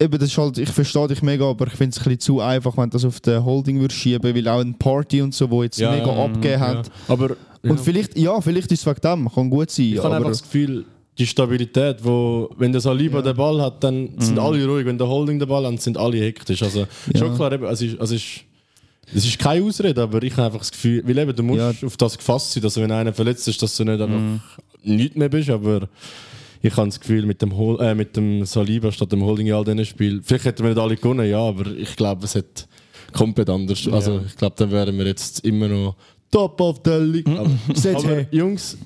[0.00, 2.40] eben, das ist halt, ich verstehe dich mega, aber ich finde es ein bisschen zu
[2.40, 5.50] einfach, wenn du das auf den Holding würdest schieben, weil auch eine Party und so,
[5.50, 6.60] wo jetzt Ja, mega ja, abgegeben Ja.
[6.60, 6.90] hat.
[7.08, 7.30] Aber
[7.62, 7.70] ja.
[7.70, 9.86] Und vielleicht, ja, vielleicht ist es wegen dem, kann gut sein.
[9.86, 10.84] ich habe einfach das Gefühl,
[11.18, 14.84] die Stabilität, wo, wenn der Saliba den Ball hat, dann sind alle ruhig.
[14.84, 16.62] Wenn der Holding den Ball hat, sind alle hektisch.
[16.62, 16.80] Also
[17.12, 17.18] Ja.
[17.18, 18.40] schon klar, eben, es ist, es ist
[19.14, 21.86] es ist keine Ausrede, aber ich habe einfach das Gefühl, weil eben, du musst Ja.
[21.86, 24.20] auf das gefasst sein, dass wenn einer verletzt ist, dass du nicht einfach
[24.82, 25.88] nichts mehr bist, aber
[26.62, 29.52] ich habe das Gefühl, mit dem, Hol äh, mit dem Saliba statt dem Holding in
[29.54, 32.66] all diesen Spielen, vielleicht hätten wir nicht alle gewonnen, ja, aber ich glaube, es hat
[33.12, 33.86] komplett anders.
[33.88, 35.96] Also ich glaube, dann wären wir jetzt immer noch
[36.30, 37.28] top of the league.
[37.28, 38.26] Aber, Seht aber her.
[38.30, 38.76] Jungs,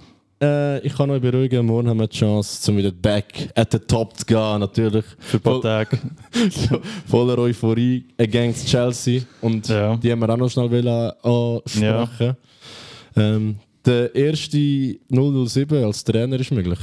[0.42, 3.78] äh, ich kann euch beruhigen, morgen haben wir die Chance, um wieder back at the
[3.78, 5.04] top zu gehen, natürlich.
[5.18, 5.98] Für ein paar Tage.
[7.06, 9.22] Voller Euphorie against Chelsea.
[9.40, 9.96] Und Ja.
[9.96, 10.88] die haben wir auch noch schnell
[11.22, 12.36] ansprechen.
[13.16, 14.58] Ähm, der erste
[15.08, 16.78] 007 als Trainer ist möglich.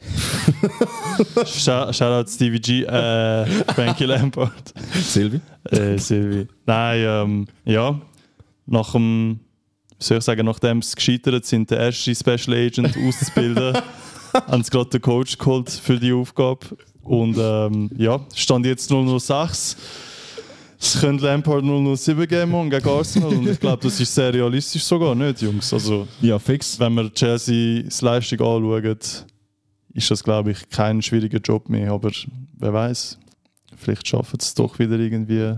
[1.46, 4.72] Shout- Shoutout Stevie G, äh, Frankie Lampard.
[4.94, 5.40] Silvi?
[5.70, 6.46] Äh, Silvi.
[6.66, 8.00] Nein, ähm, ja.
[8.66, 9.40] Nach dem,
[9.98, 13.76] wie soll ich sagen, nachdem sie gescheitert sind, der erste Special Agent auszubilden,
[14.34, 16.66] haben sie gerade den Coach geholt für die Aufgabe.
[17.02, 19.76] Und ähm, ja, stand jetzt 006.
[20.82, 25.14] Es könnte Lampard 007 geben gegen Arsenal und ich glaube, das ist sehr realistisch sogar,
[25.14, 25.74] nicht, Jungs?
[25.74, 26.78] Also, ja, fix.
[26.80, 28.96] wenn wir Chelseas Leistung anschauen,
[29.94, 31.92] ist das, glaube ich, kein schwieriger Job mehr.
[31.92, 32.10] Aber
[32.58, 33.18] wer weiß,
[33.76, 35.56] vielleicht schaffen es doch wieder irgendwie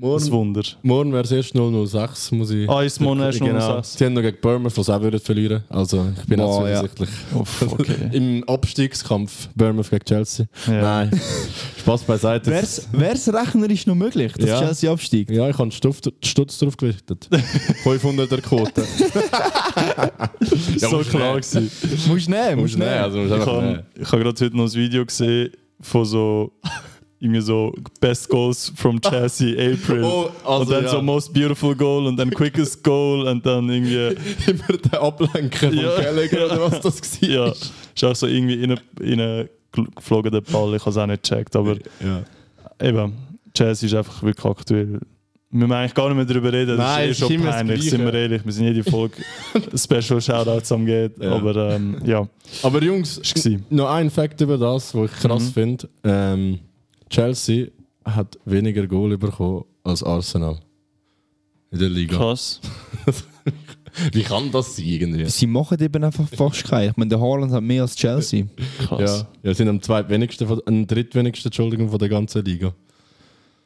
[0.00, 0.62] Morgen, Wunder.
[0.82, 2.66] morgen wäre es erst 006, muss ich.
[2.70, 3.82] Ah, ist morgen erst Genau.
[3.82, 3.98] 006?
[3.98, 5.62] Sie haben noch gegen Bournemouth, was auch würden verlieren.
[5.68, 6.76] Also ich bin auch ja.
[6.80, 7.10] zuversichtlich.
[7.34, 8.08] Uff, okay.
[8.12, 10.46] Im Abstiegskampf Bournemouth gegen Chelsea.
[10.66, 10.80] Ja.
[10.80, 11.20] Nein,
[11.80, 12.50] Spaß beiseite.
[12.50, 14.58] Wäre es rechnerisch noch möglich, dass Ja.
[14.60, 15.30] Chelsea absteigt?
[15.32, 17.28] Ja, ich habe Stutz, Stutz drauf gewichtet.
[17.84, 18.82] 500er Quote.
[20.78, 21.70] Ja, so klar gewesen.
[22.08, 23.82] Musst nehmen, musst nehmen, also musst Ich habe nehmen.
[24.00, 26.52] ich hab gerade heute noch ein Video gesehen von so
[27.20, 30.02] irgendwie so Best Goals from Chelsea April.
[30.04, 30.90] Oh, also und dann ja.
[30.90, 34.16] so Most Beautiful Goal und dann Quickest Goal und dann irgendwie.
[34.50, 36.00] Immer der Ablenken von Ja.
[36.00, 37.28] Gallagher oder was das war.
[37.28, 39.48] Ja, ist auch so irgendwie in einen
[39.96, 40.74] geflogen der Ball.
[40.74, 41.54] Ich habe es auch nicht gecheckt.
[41.56, 42.22] Aber Ja.
[42.82, 43.12] eben,
[43.54, 45.00] Chelsea ist einfach wirklich aktuell.
[45.52, 46.76] Wir müssen eigentlich gar nicht mehr darüber reden.
[46.76, 48.44] Nein, das ist eh schon peinlich, sind wir ehrlich.
[48.44, 49.16] Wir sind jede Folge
[49.74, 51.12] Special Shoutouts am Gehen.
[51.20, 51.32] Ja.
[51.32, 52.26] Aber ähm, ja,
[52.62, 53.20] Aber Jungs,
[53.68, 55.52] noch ein Fakt über das, was ich krass Mhm.
[55.52, 55.88] finde.
[56.04, 56.58] Ähm,
[57.10, 57.68] Chelsea
[58.04, 60.58] hat weniger Goal bekommen als Arsenal.
[61.70, 62.16] In der Liga.
[62.16, 62.60] krass.
[64.12, 65.24] Wie kann das sein irgendwie?
[65.26, 66.90] Sie machen eben einfach fast keinen.
[66.90, 68.46] Ich meine, der Haaland hat mehr als Chelsea.
[68.78, 69.26] krass.
[69.42, 72.72] Ja, ja, sind am zweitwenigsten, am drittwenigsten, Entschuldigung, von der ganzen Liga.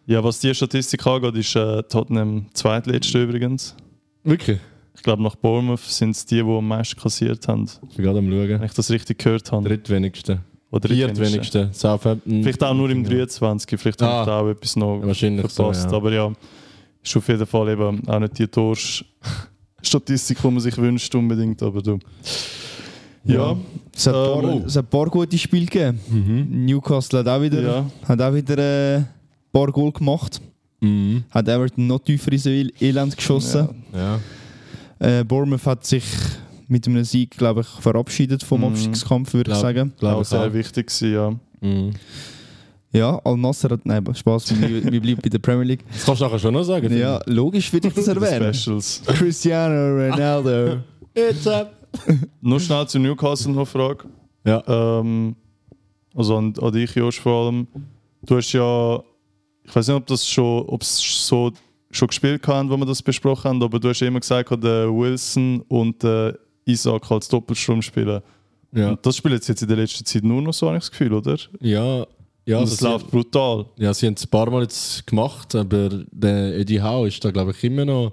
[0.06, 3.74] Ja, was die Statistik angeht, ist äh, Tottenham zweitletzte übrigens.
[4.22, 4.58] Wirklich?
[4.96, 7.68] Ich glaube, nach Bournemouth sind es die, die am meisten kassiert haben.
[7.90, 8.64] Ich bin gerade am Wenn schauen.
[8.64, 9.68] ich das richtig gehört habe.
[9.68, 10.40] Drittwenigste.
[10.74, 11.22] Oder drittwenigste.
[11.24, 11.68] Viertwenigste.
[11.72, 12.42] Southampton.
[12.42, 13.10] Vielleicht auch nur im Ja.
[13.10, 13.78] 23.
[13.80, 14.06] Vielleicht Ah.
[14.06, 15.90] habe ich da auch etwas noch Ja, wahrscheinlich so, verpasst.
[15.90, 15.96] ja.
[15.96, 16.32] Aber ja,
[17.02, 21.62] ist auf jeden Fall eben auch nicht die Tors-Statistik, die man sich wünscht unbedingt.
[21.62, 21.98] Aber du.
[23.26, 23.56] Ja,
[23.96, 24.62] Es hat, ein paar, Ähm, oh.
[24.66, 25.98] es hat ein paar gute Spiele gegeben.
[26.66, 27.86] Newcastle hat auch wieder, ja.
[28.06, 29.08] hat auch wieder äh, ein
[29.52, 30.40] paar Goal gemacht.
[30.80, 31.24] Mhm.
[31.30, 33.68] Hat Everton noch tiefer ins El- Elend geschossen.
[33.94, 34.18] Ja.
[34.98, 36.04] Äh, Bournemouth hat sich
[36.68, 38.66] mit einem Sieg, glaube ich, verabschiedet vom Mhm.
[38.68, 39.92] Abstiegskampf, würde ich Glaub- sagen.
[39.98, 40.52] Glaube auch ich sehr auch.
[40.52, 41.30] wichtig gewesen, ja.
[41.60, 41.90] Mhm.
[42.92, 43.84] Ja, Al-Nasser hat.
[43.84, 45.84] Nein, Spaß, wir, wir bleiben bei der Premier League.
[45.90, 46.96] Das kannst du nachher schon noch sagen.
[46.96, 48.54] Ja, logisch würde ich das erwähnen.
[48.54, 49.02] Specials.
[49.06, 50.78] Cristiano Ronaldo.
[51.14, 51.46] ich.
[52.40, 54.04] Nur schnell zu Newcastle noch eine Frage.
[54.46, 54.62] Ja.
[55.00, 55.34] Ähm,
[56.14, 57.66] also an, an dich, Josh, vor allem.
[58.26, 59.00] Du hast ja,
[59.64, 60.96] ich weiß nicht, ob das schon, ob es
[61.26, 61.52] so
[61.90, 65.62] schon gespielt haben, wo wir das besprochen haben, aber du hast immer gesagt, der Wilson
[65.68, 68.22] und der Isaac als Doppelstrom spielen.
[68.72, 68.90] Ja.
[68.90, 71.12] Und das spielt jetzt in der letzten Zeit nur noch so, habe ich das Gefühl,
[71.12, 71.38] oder?
[71.60, 72.06] Ja.
[72.46, 73.64] Ja, und also läuft brutal.
[73.78, 77.30] ja, sie haben es ein paar Mal jetzt gemacht, aber der Eddie Howe ist da,
[77.30, 78.12] glaube ich, immer noch.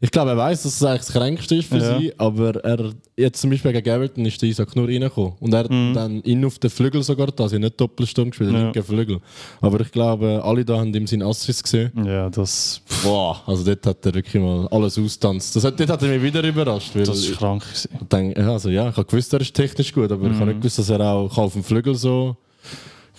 [0.00, 1.98] Ich glaube, er weiß, dass es eigentlich das Kränkste ist für Ja.
[1.98, 5.32] sie, aber er, jetzt zum Beispiel gegen Everton ist der Isaac nur reingekommen.
[5.40, 8.52] Und er hat dann innen auf den Flügel sogar da, sie haben nicht Doppelsturm gespielt,
[8.52, 8.58] Ja.
[8.62, 9.18] linken Flügel.
[9.60, 11.90] Aber ich glaube, alle da haben ihm seinen Assist gesehen.
[12.06, 15.56] Ja, das, Boah, also dort hat er wirklich mal alles austanzt.
[15.56, 16.94] Das hat, dort hat er mich wieder überrascht.
[16.94, 17.64] Weil das ist ich krank.
[18.12, 20.60] denke, ja, also ja, ich habe gewusst, er ist technisch gut, aber ich habe nicht
[20.60, 22.36] gewusst, dass er auch auf dem Flügel so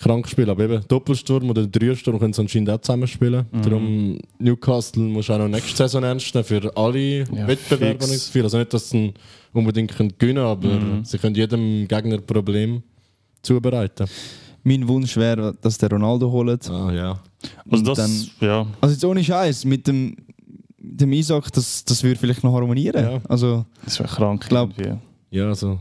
[0.02, 3.46] krank spielen Aber eben Doppelsturm oder Dreiersturm können sie anscheinend auch zusammen spielen.
[3.62, 7.48] Darum Newcastle muss auch noch nächste Saison ernst nehmen für alle Wettbewerbe.
[7.48, 7.80] fix.
[7.80, 8.42] habe ich das Gefühl.
[8.44, 9.12] Also nicht, dass sie
[9.52, 12.82] unbedingt können gewinnen aber sie können jedem Gegner Problem
[13.42, 14.06] zubereiten.
[14.62, 16.68] mein Wunsch wäre, dass der Ronaldo holt.
[16.70, 17.20] Ah ja.
[17.70, 20.14] Also das, dann- ja, Also jetzt ohne Scheiß, mit dem,
[20.78, 23.02] dem Isaac, das, das würde vielleicht noch harmonieren.
[23.04, 23.20] Ja.
[23.28, 24.46] Also das wäre krank.
[24.48, 24.98] glaub- irgendwie.
[25.30, 25.78] Ja, also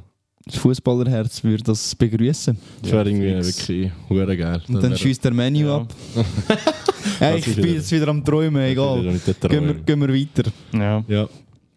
[0.57, 2.57] Fußballerherz würde das begrüßen.
[2.81, 4.61] das wäre irgendwie wirklich hure geil.
[4.67, 5.75] Und dann schießt der Menu Ja.
[5.77, 5.93] ab.
[7.19, 9.01] Das ich bin jetzt wieder am Träumen, das egal.
[9.49, 10.51] Gehen wir, gehen wir weiter.
[10.73, 11.03] Ja.
[11.07, 11.27] Ja.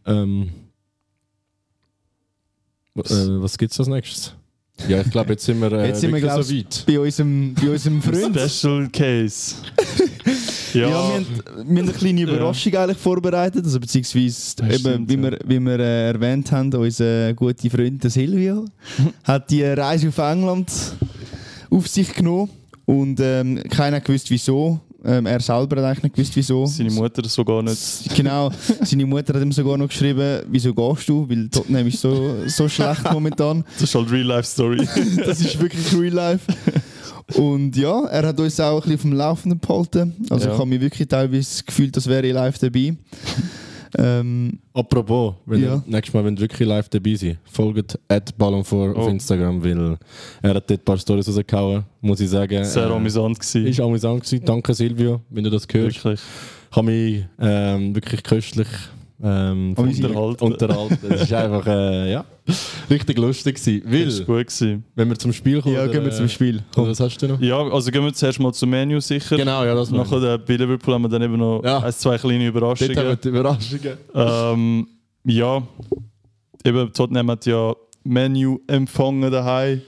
[0.07, 0.51] Ähm,
[2.95, 4.35] w- äh, was gibt's als nächstes?
[4.89, 6.85] Ja, ich glaube, jetzt sind wir, äh, Jetzt sind wir, glaub so weit.
[6.87, 8.39] Bei unserem, bei unserem Freund.
[8.51, 9.57] Special Case.
[10.75, 15.09] Ja, ja, wir, haben, wir haben eine kleine Überraschung eigentlich vorbereitet, also beziehungsweise eben, stimmt,
[15.11, 18.65] wie, wir, wie wir äh, erwähnt haben, unser guter Freund der Silvio
[19.25, 20.71] hat die Reise auf England
[21.71, 22.51] auf sich genommen
[22.85, 24.81] und ähm, keiner gewusst wieso.
[25.05, 26.65] Ähm, er selber hat eigentlich nicht gewusst wieso.
[26.67, 28.15] seine Mutter sogar nicht.
[28.15, 28.51] Genau,
[28.83, 32.69] seine Mutter hat ihm sogar noch geschrieben, wieso gehst du, weil Tottenham ist so, so
[32.69, 33.65] schlecht momentan.
[33.75, 34.87] Das ist halt Real-Life-Story.
[35.25, 36.53] Das ist wirklich Real Life.
[37.37, 40.15] Und ja, er hat uns auch ein bisschen auf dem Laufenden behalten.
[40.31, 40.53] Also Ja.
[40.55, 42.97] ich habe mich wirklich teilweise gefühlt, als wäre ich live dabei.
[43.99, 45.75] ähm, Apropos, wenn Ja.
[45.77, 47.99] ihr, nächstes Mal, wenn ihr wirklich live dabei seid, folgt
[48.39, 49.09] Ballon vor auf Oh.
[49.11, 49.99] Instagram, weil
[50.43, 52.65] er hat dort ein paar Stories rausgehauen, muss ich sagen.
[52.65, 53.67] Sehr Äh, amüsant gewesen.
[53.67, 54.45] Ist amüsant gewesen.
[54.45, 56.05] Danke Silvio, wenn du das hörst.
[56.05, 56.21] Wirklich.
[56.71, 58.69] Ich habe mich ähm, wirklich köstlich
[59.23, 59.75] ähm.
[59.77, 60.45] Unterhalten.
[60.45, 60.99] unterhalten.
[61.13, 62.25] Es ist einfach äh, ja,
[62.91, 63.83] richtig lustig gewesen.
[63.85, 64.85] Das ist Weil, gut gewesen.
[64.95, 65.75] wenn wir zum Spiel kommen...
[65.75, 66.57] ja, gehen wir zum Spiel.
[66.57, 66.89] Oder Komm.
[66.89, 67.41] was hast du noch?
[67.41, 69.37] Ja, also gehen wir zuerst mal zum Menü sicher.
[69.37, 69.91] Genau, ja, das.
[69.91, 71.79] Nachher der bei Liverpool haben wir dann eben noch Ja.
[71.79, 73.19] ein, zwei kleine Dort haben wir Überraschungen.
[73.23, 73.97] die Überraschungen.
[74.15, 74.87] Ähm,
[75.25, 75.63] ja,
[76.65, 79.83] eben Tottenham hat ja Menu empfangen daheim.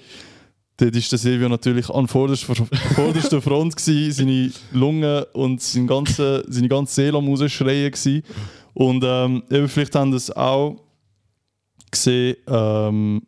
[0.77, 2.55] Dort ist der Silvio natürlich an vorderster,
[2.94, 8.23] vorderster Front gewesen, seine Lungen und sein ganze, seine ganze Seele am rausschreien gewesen.
[8.74, 10.80] Und ähm, eben vielleicht haben das auch
[11.90, 13.22] gesehen, ähm,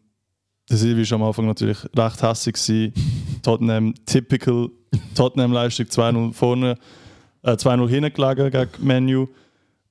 [0.69, 2.93] der Silvio war am Anfang natürlich recht hässlich gewesen.
[3.43, 4.69] Tottenham, typical
[5.15, 6.77] Tottenham-Leistung 2-0 vorne,
[7.43, 9.29] äh, 2-0 hinten gelegen gegen Menu.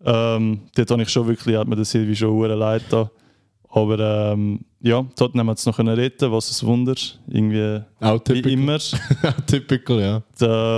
[0.03, 3.09] Ähm, dort habe ich schon wirklich, hat mir der Silvi schon hure leid da.
[3.69, 3.99] Aber
[4.33, 6.95] ähm, ja, Tottenham hat es noch können retten, was ein Wunder.
[7.27, 8.51] Irgendwie Auch wie typical.
[8.51, 8.75] immer.
[9.23, 10.23] Auch typical, ja.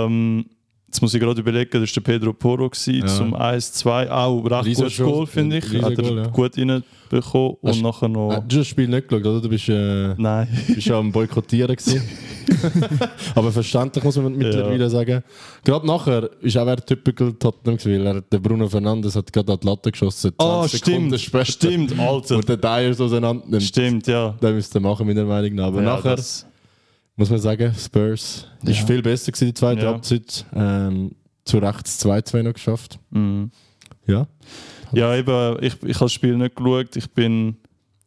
[0.04, 0.46] ähm,
[0.88, 3.06] jetzt muss ich gerade überlegen, das war der Pedro Porro gewesen, Ja.
[3.06, 4.08] zum 1-2.
[4.10, 5.64] Auch recht gutes Goal, finde ich.
[5.82, 6.26] Hat er Goal, ja.
[6.28, 6.82] gut reinbekommen.
[7.12, 8.28] Hast- Und nachher noch...
[8.30, 9.40] Du hast das Spiel nicht geschaut, oder?
[9.40, 10.48] Du bist, äh, Nein.
[10.66, 11.76] bist ja am Boykottieren.
[13.34, 14.88] Aber verständlich muss man mittlerweile Ja.
[14.90, 15.22] sagen.
[15.64, 19.52] Gerade nachher ist auch er typical Tottenham gewesen, weil er, der Bruno Fernandes hat gerade
[19.52, 20.32] an die Latte geschossen.
[20.36, 21.20] 20 Ah, Sekunden stimmt.
[21.20, 21.44] später.
[21.44, 22.36] Stimmt, Alter.
[22.36, 23.62] Und der Dyer so auseinander nimmt.
[23.62, 24.30] Stimmt, ja.
[24.42, 25.66] Den müsste er machen, meiner Meinung nach.
[25.66, 26.46] Aber ja, nachher das-
[27.18, 28.86] muss man sagen, Spurs ist Ja.
[28.86, 29.92] viel besser gewesen, die zweite Ja.
[29.92, 30.46] Halbzeit.
[30.54, 31.12] Ähm,
[31.44, 32.98] zu Recht das 2-2 noch geschafft.
[33.10, 33.50] Mhm.
[34.06, 34.26] Ja.
[34.92, 36.96] Ja, eben, ich, ich habe das Spiel nicht geschaut.
[36.96, 37.56] Ich bin,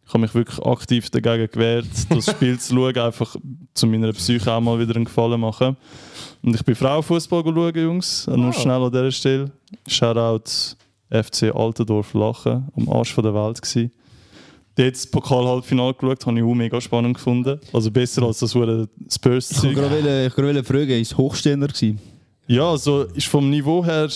[0.06, 3.36] ich habe mich wirklich aktiv dagegen gewehrt, das Spiel zu schauen, einfach
[3.74, 5.76] zu meiner Psyche auch mal wieder einen Gefallen machen.
[6.44, 8.28] Und ich bin Frauenfußball schauen, Jungs.
[8.28, 8.54] Nur Ah.
[8.54, 9.52] schnell an dieser Stelle.
[9.88, 10.76] Shoutout
[11.10, 13.92] FC Altendorf Lachen, am Arsch von der Welt gewesen.
[14.76, 17.60] Das Pokal-Halbfinale geschaut, habe ich auch mega spannend gefunden.
[17.74, 19.76] Also besser als das wurde Ich Spurs-Zeug.
[19.76, 22.00] wollte gerade fragen, ist es Hochstehender gewesen?
[22.48, 24.10] Ja, also ist vom Niveau her.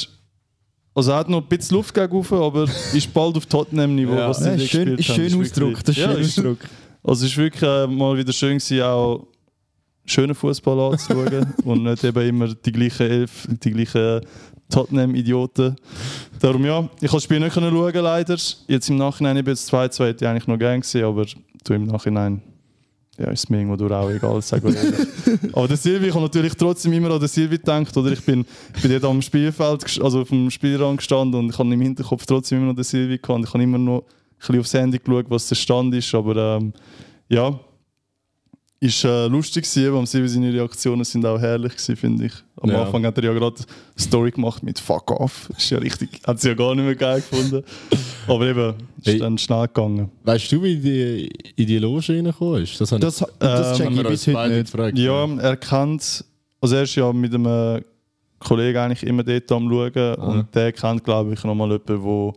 [0.93, 2.63] Also er hat noch ein bisschen Luft gegen rauf, aber
[2.93, 4.29] ist bald auf Tottenham-Niveau, Ja.
[4.29, 6.57] was sie Ja, ist schön, ist schön Ausdruck, das ist schön Ausdruck.
[7.03, 9.27] Also es war wirklich äh, mal wieder schön, gewesen, auch
[10.05, 14.21] schönen Fußball anzuschauen und nicht eben immer die gleichen Elf, die gleichen
[14.69, 15.75] Tottenham-Idioten.
[16.39, 18.37] Darum ja, ich konnte das Spiel nicht schauen, leider.
[18.67, 21.25] Jetzt im Nachhinein, ich bin jetzt 2-2, hätte ich eigentlich noch gern gesehen, aber
[21.63, 22.41] du im Nachhinein
[23.17, 25.07] ja, ist mir irgendwo durch auch egal, wir ehrlich.
[25.53, 28.11] Aber der Silvi, ich habe natürlich trotzdem immer an den Silvi gedacht, oder?
[28.11, 31.73] Ich bin, ich bin dort am Spielfeld, also auf dem Spielrand gestanden und ich habe
[31.73, 33.45] im Hinterkopf trotzdem immer noch den Silvi gehabt.
[33.45, 36.73] Ich habe immer noch ein bisschen aufs Handy geschaut, was der Stand ist, aber ähm,
[37.29, 37.57] ja,
[38.81, 42.33] ist äh, lustig gewesen, aber am Silvi seine Reaktionen sind auch herrlich gewesen, finde ich.
[42.61, 42.83] Am Ja.
[42.83, 43.65] Anfang hat er ja gerade eine
[43.97, 47.21] Story gemacht mit Fuck off, ist ja richtig, hat sie ja gar nicht mehr geil
[47.21, 47.63] gefunden.
[48.27, 49.19] Aber eben, ist Hey.
[49.19, 50.11] dann schnell gegangen.
[50.23, 52.79] Weißt du, wie die in die Loge reingekommen ist?
[52.79, 54.71] Das, Das, das Ähm, check ich bis heute nicht.
[54.71, 54.97] gefragt.
[54.97, 56.25] Ja, er kennt,
[56.61, 57.81] also er ist ja mit einem
[58.39, 62.33] Kollegen eigentlich immer dort am Schauen und der kennt, glaube ich, nochmal jemanden, wo,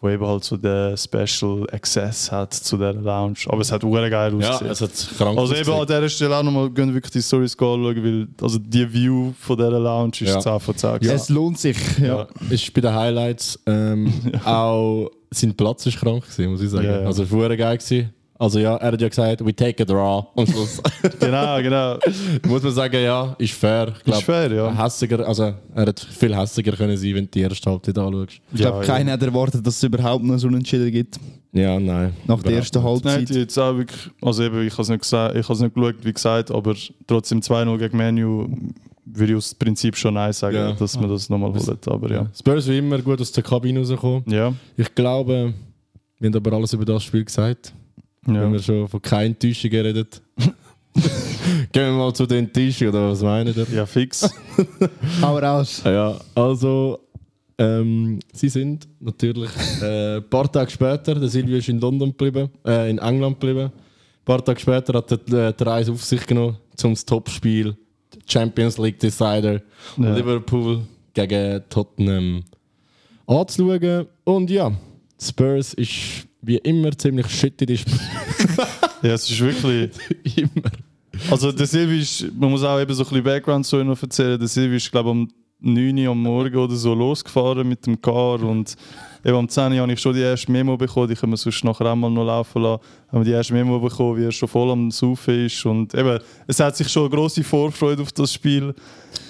[0.00, 3.38] wo eben halt so den Special Access hat zu dieser Lounge.
[3.48, 4.10] Aber es hat auch geil
[4.40, 4.70] Ja, ausgesehen.
[4.72, 8.02] es hat krank also eben an dieser Stelle auch nochmal gehen wirklich die Stories anschauen,
[8.04, 10.40] weil also die View von dieser Lounge ist Ja.
[10.40, 10.94] 10 von 10.
[10.94, 11.14] gewesen.
[11.14, 11.76] Es lohnt sich.
[11.98, 12.06] Ja.
[12.06, 14.12] Ja, ist bei den Highlights ähm,
[14.44, 16.84] auch sein Platz ist krank gewesen, muss ich sagen.
[16.86, 17.06] Ja, ja.
[17.06, 18.12] Also es war geil gewesen.
[18.40, 20.26] Also ja, er hat ja gesagt, we take a draw.
[20.34, 20.80] Am Schluss
[21.20, 21.98] Genau, genau.
[22.48, 23.92] muss man sagen, ja, ist fair.
[24.06, 24.82] Ich Ist fair, ja.
[24.84, 28.40] Hässiger, also er hat viel hässiger können sein, wenn du die erste Halbzeit anschaust.
[28.52, 31.20] Ich glaube, Ja, keiner hat erwartet, dass es überhaupt noch so einen Unentschieden gibt.
[31.52, 32.14] Ja, nein.
[32.26, 33.28] Nach der ersten Nein, Halbzeit.
[33.28, 35.74] die jetzt auch wirklich, also eben, ich habe es nicht, gesagt- ich habe es nicht
[35.74, 36.74] geschaut, wie gesagt, aber
[37.06, 38.48] trotzdem 2-0 gegen Menu
[39.04, 40.72] würde ich aus Prinzip schon Nein sagen, Ja.
[40.72, 41.88] dass man das nochmal holt.
[41.88, 42.26] Aber ja.
[42.38, 44.22] Spurs wie immer gut aus der Kabine rausgekommen.
[44.28, 45.52] Ja, Ich glaube,
[46.20, 47.74] wir haben aber alles über das Spiel gesagt.
[48.26, 48.34] Ja.
[48.42, 50.20] Wenn wir schon von keiner Enttäuschung geredet.
[51.72, 53.66] Gehen wir mal zu den Enttäuschungen, oder was meint ihr?
[53.72, 54.28] ja fix.
[55.22, 55.82] Hau raus.
[55.84, 56.98] Ja, also
[57.58, 59.50] ähm, sie sind natürlich
[59.82, 63.70] äh, ein paar Tage später, der Silvio ist in London geblieben, äh, in England geblieben.
[63.70, 67.76] Ein paar Tage später hat er äh, die Reise auf sich genommen zum Topspiel
[68.26, 69.60] Champions League Decider
[69.96, 70.14] Ja.
[70.14, 70.80] Liverpool
[71.14, 72.42] gegen Tottenham
[73.26, 74.06] anzuschauen.
[74.24, 74.72] Und ja,
[75.20, 77.98] Spurs ist wie immer ziemlich shit in die Spiel.
[79.02, 79.90] Ja, es ist wirklich.
[80.36, 80.70] immer.
[81.30, 84.38] Also, der Silvi ist, man muss auch eben so ein bisschen Background zu noch erzählen.
[84.38, 85.28] Der Silvi ist, glaube ich, um
[85.60, 88.76] 9 Uhr am Morgen oder so losgefahren mit dem Car und
[89.24, 91.64] eben am 10 Uhr habe ich schon die erste Memo bekommen, die können wir sonst
[91.64, 92.82] nachher auch mal noch laufen lassen.
[93.08, 96.18] Haben wir die erste Memo bekommen, wie er schon voll am Saufen ist und eben,
[96.46, 98.74] es hat sich schon eine grosse Vorfreude auf das Spiel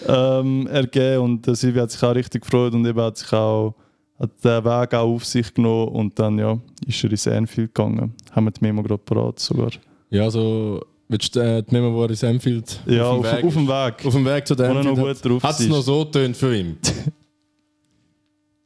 [0.07, 3.75] ähm, ergeben und der Silvi hat sich auch richtig gefreut und eben hat sich auch
[4.21, 8.15] hat den Weg auch auf sich genommen und dann ja, ist er ins Anfield gegangen.
[8.33, 9.71] Haben wir die Memo gerade parat sogar.
[10.11, 13.55] Ja, also willst du äh, die Memo, wo er in Anfield Ja, auf, Weg auf
[13.55, 13.67] dem?
[13.69, 14.07] Weg.
[14.07, 15.69] Auf dem Weg zu dem noch gut drauf Hat es ist.
[15.69, 16.79] noch so tönt für ihn?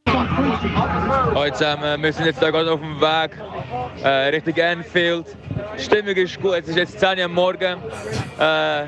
[0.07, 3.31] Hallo zusammen, wir sind jetzt da gerade auf dem Weg
[4.03, 5.27] äh, Richtung Anfield.
[5.79, 7.79] Die Stimmung ist gut, es ist jetzt 10 Uhr am Morgen.
[8.39, 8.87] Äh,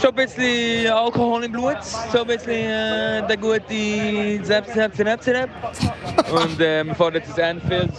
[0.00, 4.66] schon ein bisschen Alkohol im Blut, so ein bisschen äh, der gute Zap.
[6.30, 7.90] Und äh, wir fahren jetzt ins Anfield,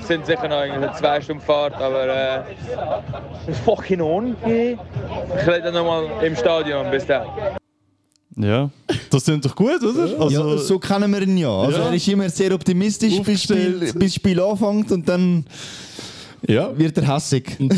[0.00, 4.36] sind sicher noch so zwei Stunden Fahrt, aber äh, fucking on.
[4.44, 7.26] Ich rede nochmal im Stadion, bis dann.
[8.40, 8.70] Ja,
[9.10, 10.20] das klingt doch gut, oder?
[10.20, 11.50] Also, ja, so kennen wir ihn ja.
[11.50, 11.86] Also Ja.
[11.88, 15.44] er ist immer sehr optimistisch, bis Spiel, bis Spiel anfängt und dann
[16.46, 16.70] Ja.
[16.78, 17.56] wird er hässig.
[17.58, 17.68] ja,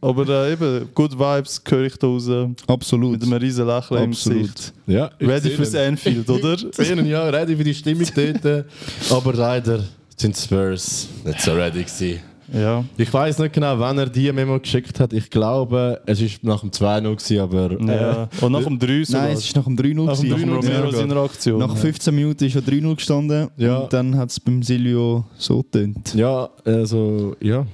[0.00, 2.26] aber äh, eben, Good Vibes höre ich da raus.
[2.66, 3.12] Absolut.
[3.12, 4.42] Mit einem riesen Lächeln im Absolut.
[4.42, 4.72] Gesicht.
[4.86, 5.80] ja ich Ready fürs ihn.
[5.80, 6.54] Anfield, oder?
[6.54, 8.64] Ich sehe ihn, ja, ready für die Stimmung dort.
[9.10, 9.84] Aber leider
[10.16, 12.20] sind Spurs nicht so ready gewesen.
[12.52, 12.84] Ja.
[12.96, 15.12] Ich weiß nicht genau, wann er die Memo geschickt hat.
[15.12, 18.28] Ich glaube, es war nach dem 2-0, gewesen, aber äh, ja.
[18.40, 19.22] Und nach dem 3 sogar.
[19.22, 20.04] Nein, es war nach dem 3-0.
[20.04, 20.52] nach dem 3 gewesen.
[20.54, 20.92] Romero ja.
[20.92, 21.58] seiner Aktion.
[21.58, 23.78] Nach 15 Minuten ist schon 3-0 gestanden Ja.
[23.78, 26.14] und dann hat es beim Silvio so getönt.
[26.14, 27.66] ja, also, ja.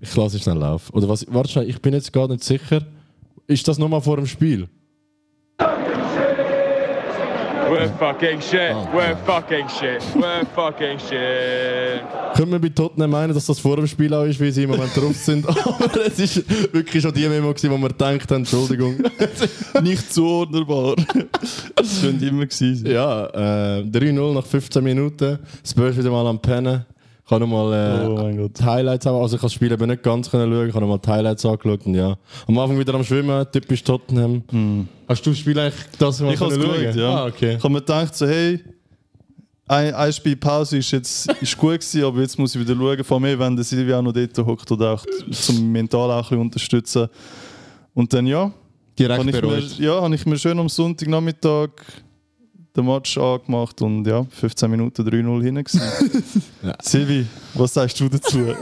[0.00, 0.94] Ich lasse es schnell laufen.
[0.94, 1.26] Oder was?
[1.28, 2.82] Warte schnell, ich bin jetzt gar nicht sicher.
[3.48, 4.68] Ist das nochmal vor dem Spiel?
[7.70, 12.02] We're fucking shit, we're fucking shit, we're fucking shit.
[12.34, 14.70] Können wir bei Tottenham meinen, dass das vor dem Spiel auch ist, wie sie im
[14.70, 15.46] Moment drauf sind?
[15.48, 18.96] Aber es ist wirklich schon die Memo, gewesen, wo wir gedacht haben, Entschuldigung.
[19.82, 20.96] Nicht zuordnenbar.
[21.76, 22.92] das könnte immer gewesen sein.
[22.92, 23.26] ja,
[23.78, 25.38] äh, 3-0 nach 15 Minuten.
[25.64, 26.86] Spurs wieder mal am Pennen.
[27.28, 29.20] Ich habe nochmal äh, Oh die Highlights haben.
[29.20, 30.66] Also ich habe das Spiel eben nicht ganz können schauen.
[30.66, 32.16] Ich habe nochmal die Highlights angeschaut und ja.
[32.46, 34.88] Am Anfang wieder am Schwimmen, typisch Tottenham.
[35.06, 37.14] Hast du das Spiel eigentlich das mal Ich habe es geschaut, ja.
[37.14, 37.56] Ah, okay.
[37.56, 38.64] Ich habe mir gedacht, so, hey,
[39.66, 43.04] ein, ein Spiel Pause ist jetzt ist gut gewesen, aber jetzt muss ich wieder schauen,
[43.04, 46.22] vor allem wenn der Silvia auch noch dort hockt oder auch zum mental auch ein
[46.22, 47.08] bisschen unterstützen.
[47.92, 48.50] Und dann ja,
[48.98, 49.78] Direkt habe ich, mir, bereut.
[49.78, 51.68] ja, habe ich mir schön am Sonntagnachmittag
[52.78, 55.64] den Match angemacht und ja, 15 Minuten 3-0 hin.
[56.80, 58.54] Sivi, was sagst du dazu?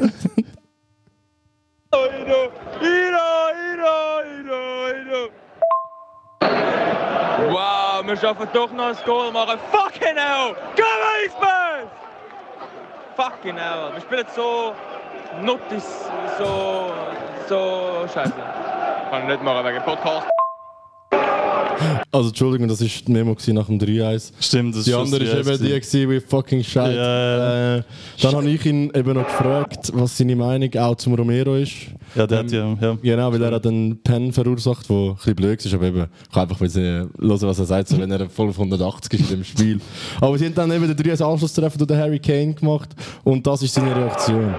[7.49, 9.59] Wow, wir schaffen doch noch ein Goal machen.
[9.71, 10.55] Fucking hell!
[10.77, 10.83] Go
[11.27, 11.89] Spurs!
[13.17, 14.75] Fucking hell, wir spielen so
[15.43, 15.85] Notis,
[16.39, 16.93] so,
[17.49, 18.33] so scheiße.
[19.11, 20.27] Kann ich nicht machen wegen Podcast.
[22.11, 24.33] Also Entschuldigung, das war die Memo nach dem 3-1.
[24.41, 26.77] Stimmt, das Die ist andere war eben die gewesen, wie fucking shit.
[26.77, 27.83] Ja, Äh,
[28.23, 31.73] dann habe ich ihn eben noch gefragt, was seine Meinung auch zum Romero ist.
[32.15, 32.77] Ja, der hat ja.
[32.81, 32.97] ja.
[33.03, 36.33] Genau, weil er hat einen Pen verursacht, der ein bisschen blöd ist, aber eben, ich
[36.33, 39.37] kann einfach ein hören, was er sagt, so, wenn er voll auf 180 ist in
[39.39, 39.81] dem Spiel.
[40.21, 42.91] Aber sie haben dann eben den 3 Anschlusstreffer durch den Harry Kane gemacht
[43.25, 44.55] und das ist seine Reaktion.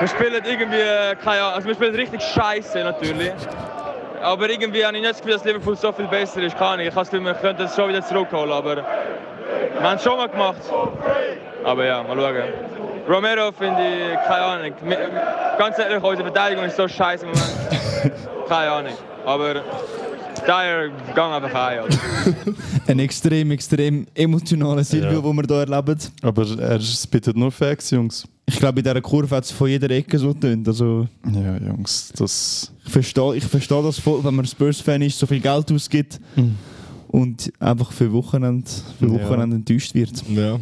[0.00, 3.32] Wir spielen irgendwie, keine Ahnung, also wir spielen richtig scheiße natürlich.
[4.22, 6.56] Aber irgendwie habe ich nicht das Gefühl, dass Liverpool so viel besser ist.
[6.56, 6.86] Keine Ahnung.
[6.86, 10.16] Ich habe das Gefühl, wir könnten es schon wieder zurückholen, aber wir haben es schon
[10.16, 10.60] mal gemacht.
[11.64, 12.52] Aber ja, mal schauen.
[13.08, 14.72] Romero finde ich, keine Ahnung.
[15.58, 18.16] Ganz ehrlich, unsere Verteidigung ist so scheiße im Moment.
[18.48, 18.92] Keine Ahnung.
[19.26, 19.54] Aber
[20.46, 21.78] Dyer, gang einfach ein.
[21.80, 21.98] Alter.
[22.88, 25.20] Ein extrem, extrem emotionaler Silvio, Ja.
[25.20, 26.00] den wir hier erleben.
[26.22, 28.26] Aber er spittet nur Facts, Jungs.
[28.52, 30.66] Ich glaube, in dieser Kurve hat es von jeder Ecke so getönt.
[30.66, 32.72] Also, Ja, Jungs, das.
[32.84, 36.20] ich verstehe ich versteh das voll, wenn man Spurs-Fan ist, so viel Geld ausgibt
[37.08, 39.12] und einfach für Wochenende, für Ja.
[39.14, 40.22] Wochenende enttäuscht wird.
[40.28, 40.58] Ja.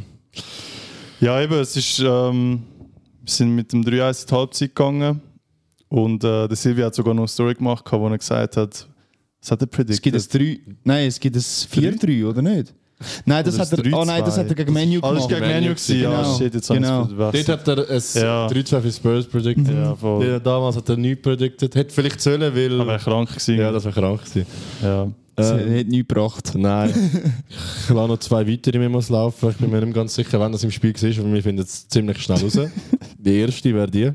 [1.20, 1.98] Ja, eben, es ist.
[2.00, 2.62] Ähm,
[3.22, 5.20] wir sind mit dem 3-1 in die Halbzeit gegangen.
[5.88, 8.86] Und äh, der Silvia hat sogar noch eine Story gemacht, wo er gesagt hat,
[9.40, 10.02] was hat er Es predicted?
[10.02, 12.74] gibt ein 3, nein, es gibt ein 4-3, oder nicht?
[13.24, 14.38] Nein, das hat er, oh nein, das 3-2.
[14.40, 15.30] hat er gegen Menu das gemacht.
[15.30, 16.10] war gegen Menu, gewesen, ja.
[16.22, 16.36] Genau.
[16.38, 17.04] Shit, jetzt Genau.
[17.04, 18.46] Dort hat er ein Ja.
[18.48, 19.74] 3-2 für Spurs predicted.
[19.74, 20.26] Ja, voll.
[20.26, 21.74] Ja, damals hat er nichts predicted.
[21.74, 22.80] Hätte vielleicht sollen, weil...
[22.80, 23.56] Aber er krank gewesen.
[23.56, 24.46] ja, das wäre krank gewesen.
[24.82, 25.08] ja.
[25.36, 26.52] Das Äh, hat nichts gebracht.
[26.56, 26.92] Nein.
[27.84, 29.50] ich lasse noch zwei weitere Memos laufen.
[29.50, 31.86] Ich bin mir nicht ganz sicher, wann das im Spiel war, aber wir finden es
[31.86, 32.58] ziemlich schnell raus.
[33.18, 34.10] die erste wäre die.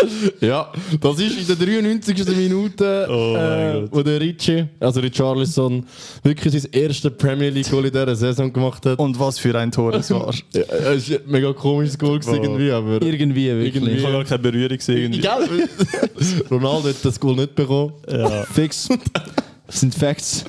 [0.40, 2.26] Ja, das ist in der 93.
[2.36, 5.84] Minute, Oh äh, wo der Ritchie, also Richarlison,
[6.22, 8.98] wirklich sein erstes Premier League Goal in dieser Saison gemacht hat.
[8.98, 10.32] Und was für ein Tor es war.
[10.52, 12.32] Ja, es ist ein mega komisches Goal Oh.
[12.32, 13.00] irgendwie, aber...
[13.02, 13.74] Irgendwie, wirklich.
[13.76, 13.92] Irgendwie.
[13.96, 15.12] Ich habe gar keine Berührung gesehen.
[15.12, 15.28] irgendwie.
[16.50, 17.92] Ronaldo hat das Goal nicht bekommen.
[18.10, 18.44] Ja.
[18.44, 18.88] Fix.
[19.66, 20.44] Das sind Facts.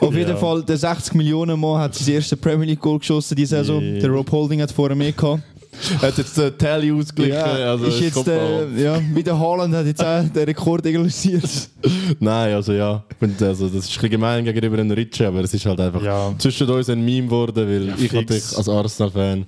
[0.00, 0.36] Auf jeden Ja.
[0.36, 3.82] Fall, der 60 Millionen Mann hat sein erstes Premier League Goal geschossen diese Saison.
[3.82, 4.00] Yeah.
[4.00, 5.42] Der Rob Holding hat vorher mehr gehabt.
[6.00, 7.34] Er hat jetzt den Tally ausgeglichen.
[7.34, 8.78] Ja, also ist jetzt der, an.
[8.78, 11.48] ja, wie der Haaland hat jetzt auch den Rekord egalisiert.
[12.20, 15.64] Nein, also ja, ich also, das ist ein gemein gegenüber dem Ritchie, aber es ist
[15.66, 16.34] halt einfach Ja.
[16.38, 18.12] zwischen uns ein Meme geworden, weil ich fix.
[18.14, 19.46] natürlich als Arsenal-Fan.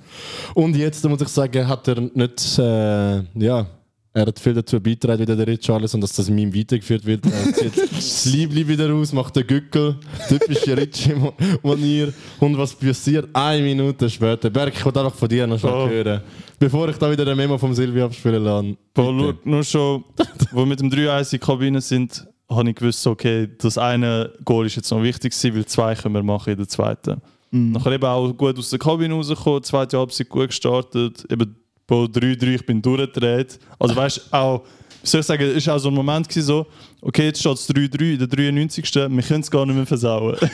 [0.54, 3.66] Und jetzt muss ich sagen, hat er nicht, äh, ja,
[4.12, 7.24] er hat viel dazu beigetragen, wieder der Richarlison, dass das Meme weitergeführt wird.
[7.26, 9.96] Er zieht das Liebling wieder raus, macht den Gückel,
[10.28, 12.12] typische Ritchie-Manier.
[12.40, 13.28] Und was passiert?
[13.32, 14.50] Eine Minute später.
[14.50, 15.88] Berg, ich wollte einfach von dir noch schnell Oh.
[15.88, 16.20] hören.
[16.58, 18.76] Bevor ich da wieder den Memo vom Silvio abspielen lasse.
[18.94, 20.04] Bro, nur, nur schon,
[20.52, 24.32] wo wir mit dem 3-1 in die Kabine sind, habe ich gewusst, okay, das eine
[24.44, 27.20] Goal ist jetzt noch wichtig gewesen, weil zwei können wir machen in der zweiten.
[27.52, 31.56] Nachher eben auch gut aus der Kabine rausgekommen, zweite Halbzeit gut gestartet, eben
[31.90, 33.58] Bro, 3-3, ich bin durchgedreht.
[33.76, 34.62] Also weißt du, auch,
[35.02, 36.66] wie soll ich sagen, es war auch so ein Moment gewesen, so,
[37.00, 38.94] okay, jetzt steht es 3-3 in der 93.
[38.94, 40.36] Wir können es gar nicht mehr versauen.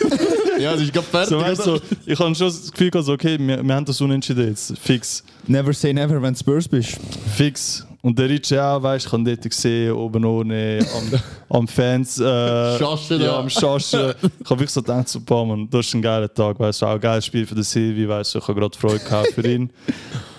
[0.58, 1.28] Ja, es ist gerade fertig.
[1.28, 4.00] so, weißt, so, ich habe schon das Gefühl, gehabt, so, okay, wir, wir haben das
[4.00, 5.22] unentschieden jetzt, fix.
[5.46, 6.98] Never say never, wenn du Spurs bist.
[7.36, 7.86] Fix.
[8.00, 12.18] Und der Ritchie auch, weißt du, ich habe dort gesehen, oben ohne, am, am Fans.
[12.18, 12.24] Äh,
[12.78, 13.20] Schaschen.
[13.20, 14.14] Ja, am Schaschen.
[14.22, 16.86] Ich habe wirklich so gedacht, so, boah, man, das ist ein geiler Tag, weißt du,
[16.86, 19.46] auch ein geiles Spiel für den Silvi, weißt du, ich habe gerade Freude gehabt für
[19.46, 19.68] ihn.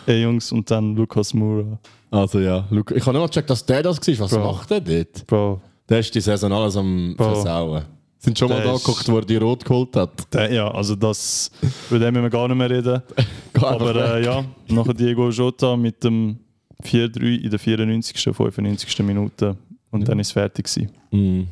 [0.08, 1.78] Ey, Jungs, und dann Lukas Moura.
[2.10, 4.20] Also ja, ich habe nicht mal gecheckt, dass der das war.
[4.20, 4.39] Was Bro.
[4.54, 5.28] macht der dort?
[5.28, 7.26] Bro, Der ist die Saison alles am Bro.
[7.36, 7.84] Versauen.
[8.20, 10.34] Sind schon mal Der da ist- geguckt, wo er die Rot geholt hat.
[10.34, 11.52] der, ja, also das,
[11.90, 13.02] über den müssen wir gar nicht mehr reden.
[13.62, 16.38] Aber äh, ja, nachher Diego Jota mit dem
[16.84, 19.00] 4-3 in der 94., 95.
[19.04, 19.58] Minute.
[19.92, 20.90] Und dann ist es fertig gewesen.
[21.12, 21.48] Mm.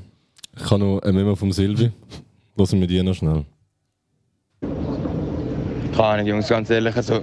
[0.57, 1.91] Ich habe noch ein Memo vom Silvi.
[2.55, 3.43] Lassen wir die noch schnell.
[4.61, 6.95] Keine Ahnung, Jungs, ganz ehrlich.
[6.95, 7.21] Also,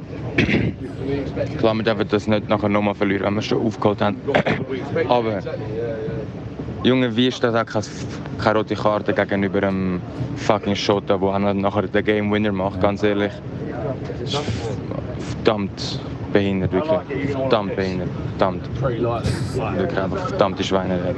[1.58, 4.16] klar, wir dürfen das nicht nachher nochmal verlieren, wenn wir schon aufgeholt haben.
[5.08, 5.40] Aber,
[6.84, 7.84] Junge, wie ist das auch keine,
[8.38, 10.00] keine rote Karte gegenüber einem
[10.36, 13.32] fucking Shota, der nachher den Game Winner macht, ganz ehrlich.
[14.22, 14.40] Das ist
[15.34, 16.00] Verdammt
[16.32, 17.30] behindert, wirklich.
[17.32, 18.08] Verdammt behindert.
[18.38, 18.68] Verdammt.
[19.76, 21.14] Wirklich einfach verdammte Schweine.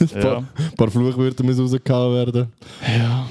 [0.00, 0.20] Ein Ja.
[0.20, 0.44] paar,
[0.76, 2.52] paar Fluchwörter müssen rausgehauen werden.
[2.86, 3.26] Ja,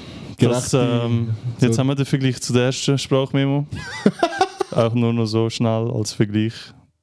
[0.48, 1.80] das, ähm, jetzt so.
[1.80, 3.66] haben wir den Vergleich zu der ersten Sprachmemo.
[4.74, 6.52] Auch nur noch so schnell als Vergleich.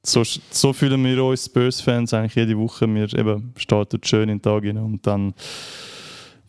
[0.04, 2.88] So, so fühlen wir uns Spurs-Fans eigentlich jede Woche.
[2.94, 5.34] Wir eben starten schön in den Tag hinein und dann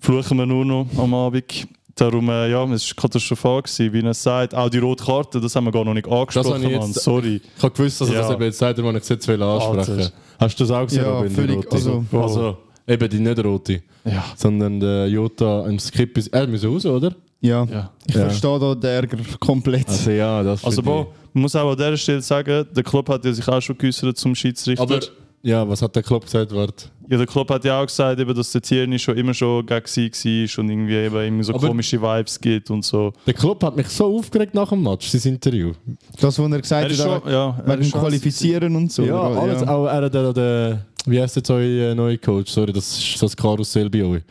[0.00, 1.66] fluchen wir nur noch am Abend.
[1.94, 4.54] Darum, äh, ja, es war katastrophal, gewesen, wie er sagt.
[4.54, 6.88] Auch die rote Karte, das haben wir gar noch nicht angesprochen, ich Mann.
[6.88, 7.40] jetzt- Sorry.
[7.56, 8.20] Ich habe gewusst, dass er Ja.
[8.22, 10.12] das eben jetzt sagt, wenn ich es jetzt will ansprechen Alter.
[10.40, 11.70] Hast du das auch gesehen, Ja, Robin, die völlig, rote?
[11.72, 12.56] also- also,
[12.88, 14.24] eben die nicht rote, Ja.
[14.36, 16.28] sondern der Jota im Skip ist...
[16.28, 17.14] Er muss raus, oder?
[17.43, 17.90] Ja, ja.
[18.07, 18.20] ich Ja.
[18.22, 19.88] verstehe da den Ärger komplett.
[19.88, 23.24] Also ja, das Also, bo, man muss auch an dieser Stelle sagen, der Club hat
[23.24, 24.82] ja sich auch schon geäußert zum ich- Schiedsrichter.
[24.82, 25.01] Aber
[25.43, 26.55] ja, was hat der Klopp gesagt?
[26.55, 26.86] Warte.
[27.11, 29.84] ja, der Club hat ja auch gesagt, eben, dass der Tierney schon immer schon gegen
[29.86, 33.12] sie war und irgendwie eben immer so Aber- komische Vibes gibt und so.
[33.26, 35.72] Der Klopp hat mich so aufgeregt nach dem Match, sein Interview.
[36.20, 39.03] Das, was er gesagt Er ist hat, schon, ja, er wegen Qualifizieren und so.
[39.03, 39.40] ja, oder?
[39.43, 39.62] alles.
[39.66, 42.53] Auch er hat der, der, wie heißt jetzt euer neuer Coach?
[42.53, 44.22] Sorry, das ist das Karussell bei euch.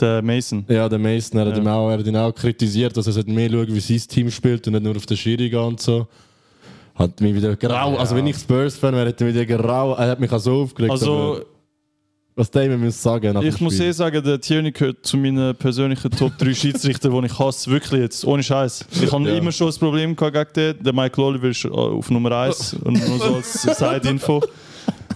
[0.00, 0.64] Der Mason.
[0.68, 1.62] Ja, der Mason, er hat, Ja.
[1.62, 4.66] ihn auch, er hat ihn auch kritisiert, dass er mehr schauen, wie sein Team spielt
[4.66, 6.06] und nicht nur auf den Schiri gehen und so.
[6.94, 7.98] Hat mich wieder grau, Ja.
[7.98, 10.62] also wenn ich Spurs-Fan wäre, hätte er mich wieder grau, er hat mich auch so
[10.62, 10.90] aufgeregt.
[10.92, 11.40] Also,
[12.34, 16.36] was immer muss sagen ich muss eh sagen, der Tierney gehört zu meinen persönlichen Top
[16.36, 17.70] 3 Schiedsrichter, die ich hasse.
[17.70, 18.84] Wirklich jetzt, ohne Scheiß.
[19.02, 19.36] Ich habe Ja.
[19.36, 20.82] immer schon ein Problem gehabt gegen den.
[20.84, 24.42] Der Michael Oliver ist äh, auf Nummer 1 und nur so als Side-Info.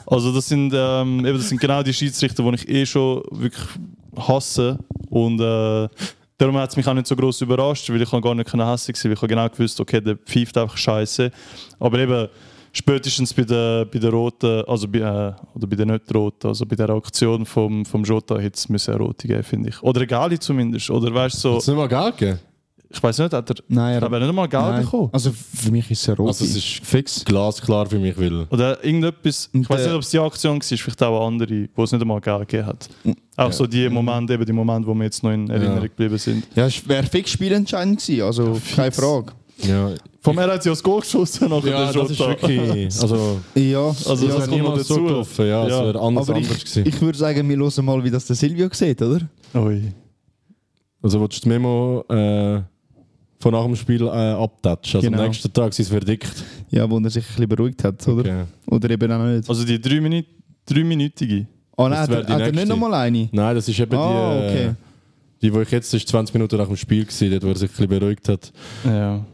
[0.07, 3.67] Also das sind, ähm, eben, das sind genau die Schiedsrichter, die ich eh schon wirklich
[4.17, 4.79] hasse.
[5.09, 5.89] Und äh,
[6.39, 9.13] darum hat es mich auch nicht so groß überrascht, weil ich gar nicht sein weil
[9.13, 11.31] ich habe genau gewusst, okay, der pfeift einfach scheiße.
[11.79, 12.29] Aber eben,
[12.73, 16.65] spätestens bei der, bei der roten, also bei, äh, oder bei der nicht roten, also
[16.67, 19.83] bei der Aktion vom, vom Jota hätte es eine rote geben, finde ich.
[19.83, 20.91] Oder eine gelbe zumindest.
[20.91, 22.39] Oder weißt so, Hat's nicht mal Geld gegeben?
[22.93, 24.83] Ich weiß nicht, hat er, Nein, ich er er hat nicht mal gelb Nein.
[24.83, 25.09] bekommen.
[25.13, 26.29] Also für mich ist es rot.
[26.29, 27.25] Also es ist fix.
[27.25, 28.47] glasklar für mich, weil...
[28.51, 31.85] Oder irgendetwas, ich weiß nicht, ob es die Aktion war, vielleicht auch eine andere, wo
[31.85, 32.89] es nicht einmal gelb gegeben hat.
[33.37, 36.47] Auch so die Momente, eben die Momente, wo wir jetzt noch in Erinnerung geblieben sind.
[36.55, 39.33] Ja, es wäre fix spielentscheidend gewesen, also keine Frage.
[39.63, 39.91] Ja,
[40.23, 42.31] Von mir hat sie ja das Goal geschossen nachher ja der das ist Jota.
[42.31, 43.01] wirklich...
[43.03, 44.95] Also, Ja, Also das das kommt noch dazu.
[45.05, 45.47] gelaufen.
[45.47, 45.85] Ja, es Ja.
[45.85, 46.87] wäre anders, aber anders ich, gewesen.
[46.87, 49.21] ich würde sagen, wir hören mal, wie das der Silvio sieht, oder?
[49.55, 49.93] Ui.
[51.03, 52.61] Also willst du die Memo äh,
[53.41, 54.99] von nach dem Spiel äh, abtatschen?
[54.99, 55.23] Also Genau.
[55.23, 56.45] am nächsten Tag ist es verdickt.
[56.71, 58.21] Ja, wo er sich ein bisschen beruhigt hat, oder?
[58.21, 58.45] Okay.
[58.67, 59.49] Oder eben auch nicht.
[59.49, 60.25] Also die drei Minü-
[60.67, 61.47] dreiminütige.
[61.77, 62.69] Ah, nein, das hat er, die hat er nicht nächste.
[62.69, 63.29] nochmal eine?
[63.33, 64.65] Nein, das ist eben Ah, die, okay.
[64.67, 64.75] äh,
[65.43, 67.71] die, wo ich jetzt ist 20 Minuten nach dem Spiel gesehen, dort, wo er sich
[67.71, 68.53] ein bisschen beruhigt hat.
[68.85, 69.25] Ja.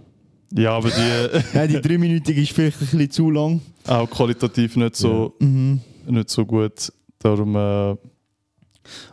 [0.57, 3.61] Ja, aber die Nein, die dreiminütige ist vielleicht ein bisschen zu lang.
[3.89, 5.81] auch qualitativ nicht so, Mhm.
[6.09, 6.93] nicht so gut.
[7.19, 7.97] Darum, äh,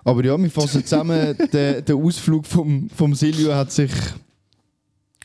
[0.05, 3.89] Aber ja, wir fassen zusammen, der, der Ausflug vom, vom Silvio hat sich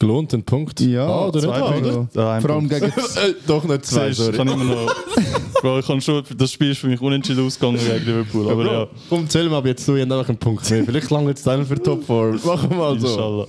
[0.01, 0.79] Gelohnt, ein Punkt.
[0.81, 1.49] Ja, ah, oder nicht?
[1.51, 2.07] zwei Punkte.
[2.15, 2.27] oder?
[2.27, 2.83] Ah, ein vor allem Punkt.
[2.85, 4.37] gegen Äh, doch nicht zwei, Siehst, ich sorry.
[4.37, 4.95] kann immer noch.
[5.61, 8.49] Bro, ich kann schon, das Spiel ist für mich unentschieden ausgegangen gegen Liverpool.
[8.49, 10.85] Aber ja, Komm, zähl mal ab jetzt, du hast einfach einen Punkt mehr.
[10.85, 12.39] Vielleicht lange jetzt einen für Top 4.
[12.45, 13.09] Machen wir mal so.
[13.09, 13.47] inshallah.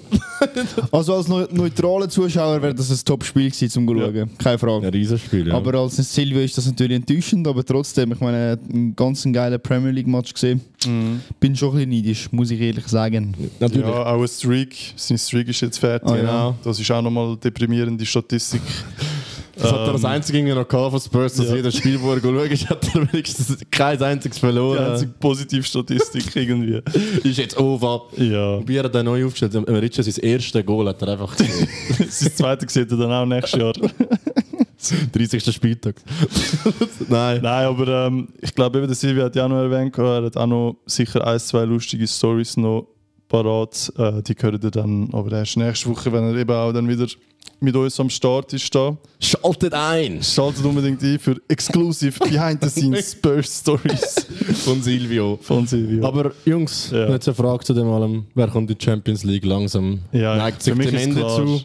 [0.92, 4.30] Also als neu- neutraler Zuschauer wäre das ein Top-Spiel gewesen zum Schauen.
[4.38, 4.88] Keine Frage.
[4.88, 5.54] Ein Riesenspiel, ja.
[5.54, 9.92] Aber als Silvio ist das natürlich enttäuschend, aber trotzdem, ich meine, ein ganz geiler Premier
[9.92, 10.62] League Match gesehen.
[10.88, 11.20] Mhm.
[11.40, 13.36] Bin schon ein bisschen neidisch, muss ich ehrlich sagen.
[13.60, 13.86] Natürlich.
[13.86, 14.76] Ja, auch ein Streak.
[14.96, 16.10] Sein Streak ist jetzt fertig.
[16.10, 16.39] Ah, ja.
[16.48, 16.56] Genau.
[16.64, 18.62] Das ist auch nochmal eine deprimierende Statistik.
[19.62, 21.56] Das hat er das Ähm, einzige noch gehabt von Spurs, dass Ja.
[21.58, 24.92] jedes Spiel, wo er schaut, ist, hat er wenigstens kein einziges Die verloren.
[24.94, 26.82] einzige Positivstatistik irgendwie.
[27.28, 28.04] ist jetzt over.
[28.16, 28.66] Ja.
[28.66, 29.54] Wie er hat den neu aufgestellt.
[29.68, 31.68] Ritchie sein erstes Goal hat er einfach gesehen.
[32.10, 33.74] Sein zweite sieht er dann auch nächstes Jahr.
[35.12, 35.54] 30.
[35.54, 35.96] Spieltag.
[37.10, 37.42] Nein.
[37.42, 40.38] Nein, aber ähm, ich glaube, eben der Silvia hat ja auch noch erwähnt, er hat
[40.38, 42.88] auch noch sicher ein, zwei lustige Stories noch
[43.30, 43.92] parat.
[43.98, 47.08] Äh, die hören ihr dann aber erst nächste Woche, wenn er eben auch dann wieder
[47.62, 48.74] mit uns am Start ist.
[48.74, 48.98] Da.
[49.20, 50.22] Schaltet ein!
[50.24, 54.16] Schaltet unbedingt ein für Exclusive Behind the Scenes Spurs Stories
[54.66, 55.38] Von Silvio.
[55.42, 56.06] von Silvio.
[56.06, 57.10] Aber Jungs, Ja.
[57.10, 58.26] jetzt eine Frage zu dem allem.
[58.36, 60.00] Wer kommt in die Champions League langsam?
[60.12, 61.36] Ja, neigt sich für mich dem ist Ende klar.
[61.36, 61.62] zu.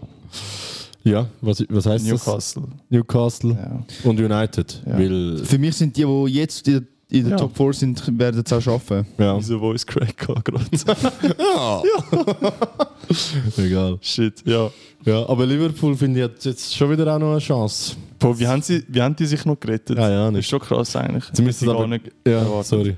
[1.04, 2.26] Ja, was, was heißt das?
[2.26, 2.62] Newcastle.
[2.88, 3.84] Newcastle Ja.
[4.10, 4.82] und United.
[4.86, 4.98] Ja.
[4.98, 6.86] Weil, Für mich sind die, die jetzt in
[7.18, 7.36] in der Ja.
[7.38, 9.06] Top 4 sind, werden es auch schaffen.
[9.18, 9.36] ja.
[9.38, 10.64] Wieso Voice Crack gerade?
[11.38, 11.82] ja.
[13.56, 13.98] Egal.
[14.00, 14.70] Shit, ja.
[15.04, 17.94] Ja, aber Liverpool finde ich hat jetzt schon wieder auch noch eine Chance.
[18.18, 19.98] Boah, wie, haben sie, wie haben die sich noch gerettet?
[19.98, 20.48] Ja, ja, Das ist nicht.
[20.48, 21.24] schon krass eigentlich.
[21.32, 22.66] Sie müssen aber- gar nicht Ja, erwartet.
[22.66, 22.96] sorry.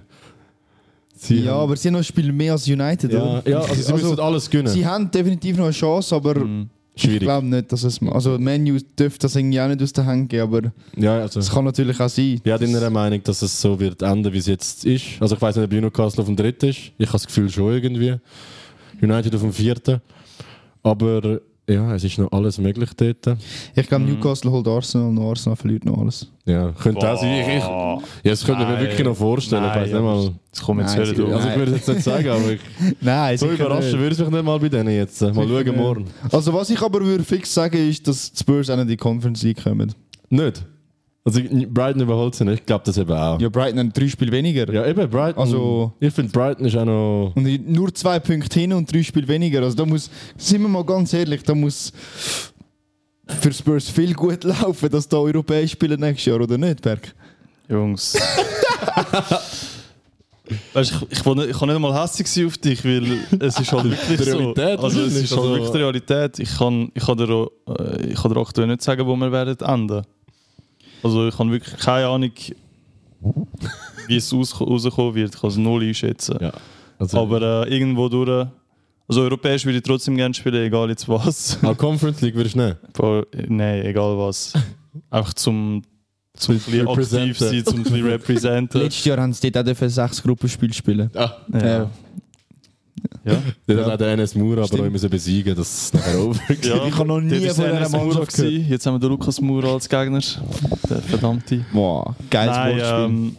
[1.18, 3.48] Sie ja, haben- aber sie haben noch ein Spiel mehr als United, ja, oder?
[3.48, 4.68] ja, also sie müssen alles gewinnen.
[4.68, 6.68] Sie haben definitiv noch eine Chance, aber Mhm.
[6.96, 7.20] Ich Schwierig.
[7.20, 8.00] glaube nicht, dass es.
[8.02, 11.38] Also, Menu dürfte das irgendwie auch nicht aus der Hand geben, aber Ja, also.
[11.40, 12.24] es kann natürlich auch sein.
[12.36, 15.04] Ich bin der Meinung, dass es so wird enden, wie es jetzt ist.
[15.20, 16.78] Also ich weiß nicht, ob Newcastle auf dem dritten ist.
[16.96, 18.16] Ich habe das Gefühl schon irgendwie.
[19.02, 20.00] United auf dem vierten.
[20.82, 23.38] Aber ja, es ist noch alles möglich dort.
[23.74, 24.12] Ich glaube, Mhm.
[24.14, 26.30] Newcastle holt Arsenal und Arsenal verliert noch alles.
[26.44, 27.40] Ja, könnte auch sein.
[27.40, 29.64] Ich, ich, ja, das könnte ich mir wirklich noch vorstellen.
[29.64, 30.30] ich Nein, weiß nicht mal.
[30.52, 31.32] Das kommt jetzt Nein, hören.
[31.32, 32.60] Also ich würde es jetzt nicht sagen, aber ich,
[33.00, 35.20] Nein, so überraschen würde es mich nicht mal bei denen jetzt.
[35.20, 35.76] Mal Sicher schauen nicht.
[35.76, 36.04] morgen.
[36.30, 38.96] Also, was ich aber würde fix sagen, ist, dass die Spurs auch nicht in die
[38.96, 39.92] Conference League kommen.
[40.30, 40.64] Nicht?
[41.26, 43.40] Also Brighton überholt sie nicht, ich glaube das eben auch.
[43.40, 44.72] Ja, Brighton hat drei Spiele weniger.
[44.72, 45.42] Ja, eben, Brighton.
[45.42, 47.32] Also- ich finde, Brighton ist auch noch.
[47.34, 49.60] Und nur zwei Punkte hin und drei Spiele weniger.
[49.62, 51.92] Also da muss, sind wir mal ganz ehrlich, da muss
[53.40, 57.12] für Spurs viel gut laufen, dass da europäisch spielen nächstes Jahr, oder nicht, Berg?
[57.68, 58.16] Jungs.
[60.74, 63.72] weißt, ich, ich, nicht, ich kann nicht einmal hässlich sein auf dich, weil es ist
[63.72, 64.84] halt wirklich Die Realität so.
[64.86, 66.38] Also es ist halt also- wirklich die Realität.
[66.38, 67.50] Ich kann, ich kann dir, auch,
[67.80, 70.02] äh, ich kann dir aktuell nicht sagen, wo wir werden enden.
[71.02, 72.30] Also ich habe wirklich keine Ahnung,
[74.08, 75.34] wie es aus, rauskommen wird.
[75.34, 76.38] Ich kann es null einschätzen.
[76.40, 76.52] Ja.
[76.98, 78.46] Also, Aber äh, irgendwo durch...
[79.08, 81.62] Also europäisch würde ich trotzdem gerne spielen, egal jetzt was.
[81.62, 82.92] auch Conference League würdest du nicht?
[82.92, 84.52] Boah, Nein, egal was.
[85.10, 85.82] Einfach zum,
[86.34, 88.80] zum ein bisschen aktiv sein, zum ein bisschen representen.
[88.80, 91.10] Letztes Jahr haben sie dort auch dürfen sechs Gruppenspiele spielen.
[91.14, 91.66] Ah, Ja.
[91.66, 91.90] Ja.
[93.26, 93.42] Ja.
[93.68, 93.86] der Ja.
[93.90, 97.08] hat der NS Mura aber auch müssen besiegen, dass es nachher over Ja, Ich habe
[97.08, 98.66] noch nie von Mura Mannschaft gewesen.
[98.68, 100.20] Jetzt haben wir den Lukas Mura als Gegner.
[100.88, 101.64] Der verdammte.
[101.72, 103.04] Boah, geiles Nein, Wortspiel.
[103.04, 103.36] ähm,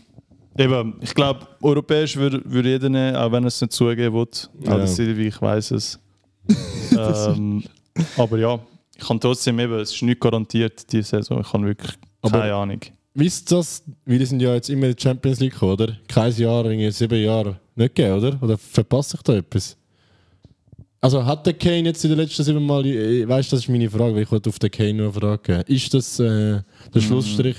[0.58, 4.28] eben, ich glaube, europäisch würde würde jeder nehmen, auch wenn er es nicht zugeben will.
[4.66, 4.78] Ja.
[4.78, 6.00] Der Silvi, ich weiß es.
[6.98, 7.64] ähm,
[8.18, 8.60] aber ja,
[8.96, 11.42] ich kann trotzdem eben, es ist nicht garantiert diese Saison.
[11.42, 12.80] Ich habe wirklich Aber- keine Ahnung.
[13.20, 13.84] Wisst ihr das?
[14.06, 15.98] Wir sind ja jetzt immer in die Champions League gekommen, oder?
[16.08, 18.38] Kein Jahr, irgendwie sieben Jahre nicht gegeben, oder?
[18.44, 19.76] Oder verpasse ich da etwas?
[21.02, 23.70] Also hat der Kane jetzt in den letzten sieben Mal, ich- weißt du, das ist
[23.70, 25.62] meine Frage, weil ich wollte auf den Kane nur fragen.
[25.68, 26.62] Ist das äh,
[26.94, 27.58] der Schlussstrich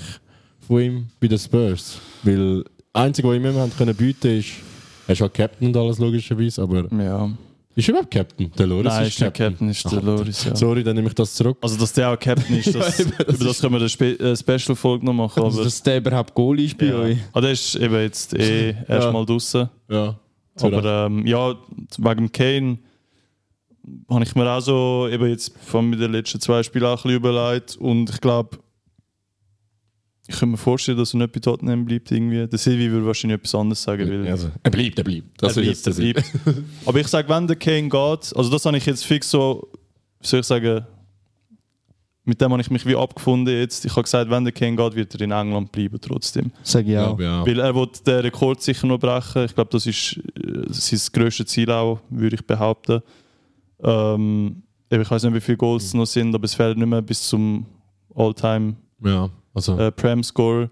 [0.65, 1.99] von ihm bei den Spurs?
[2.23, 4.49] Weil das Einzige, was ihm immer haben können bieten ist,
[5.07, 7.29] er ist auch Captain und alles logischerweise, aber Ja.
[7.79, 8.51] Ist er überhaupt Captain?
[8.57, 10.55] Der Loris Nein, ist ist der Captain, ist der Ach, Loris, ja.
[10.55, 11.57] Sorry, dann nehme ich das zurück.
[11.61, 13.89] Also, dass der auch Captain ist, das, Ja, eben, das über das können wir eine
[13.89, 15.43] Spe äh, Special-Folge noch machen.
[15.43, 16.95] also, dass der überhaupt Goal ist bei ja.
[16.95, 17.17] euch.
[17.33, 19.69] Ah, der ist eben jetzt eh erstmal draußen.
[19.89, 20.19] Ja.
[20.55, 20.77] zu Recht.
[20.77, 21.55] Aber ähm, ja,
[21.97, 22.77] wegen dem Kane
[24.09, 27.15] habe ich mir auch so eben jetzt von den letzten zwei Spielen auch ein bisschen
[27.15, 27.77] überlegt.
[27.77, 28.57] Und ich glaube,
[30.29, 32.11] ich könnte mir vorstellen, dass er nicht bei Tottenham bleibt.
[32.11, 32.45] Irgendwie.
[32.45, 34.07] Der Silvi würde wahrscheinlich etwas anderes sagen.
[34.07, 35.41] Weil also, er bleibt, er bleibt.
[35.41, 36.23] Das er bleibt, er bleibt.
[36.85, 39.67] Aber ich sage, wenn der Kane geht, also das habe ich jetzt fix so,
[40.21, 40.85] wie soll ich sagen,
[42.25, 43.85] mit dem habe ich mich wie abgefunden jetzt.
[43.85, 46.51] Ich habe gesagt, wenn der Kane geht, wird er in England bleiben trotzdem.
[46.61, 47.19] Sag ich auch.
[47.19, 47.45] Ja, ja.
[47.47, 49.45] Weil er will den Rekord sicher noch brechen.
[49.45, 53.01] Ich glaube, das ist äh, sein grösstes Ziel auch, würde ich behaupten.
[53.83, 54.61] Ähm,
[54.91, 57.27] ich weiß nicht, wie viele Goals es noch sind, aber es fehlt nicht mehr bis
[57.27, 57.65] zum
[58.13, 59.31] All-Time Ja,
[59.67, 59.77] also.
[59.77, 60.69] äh, Prem-Score.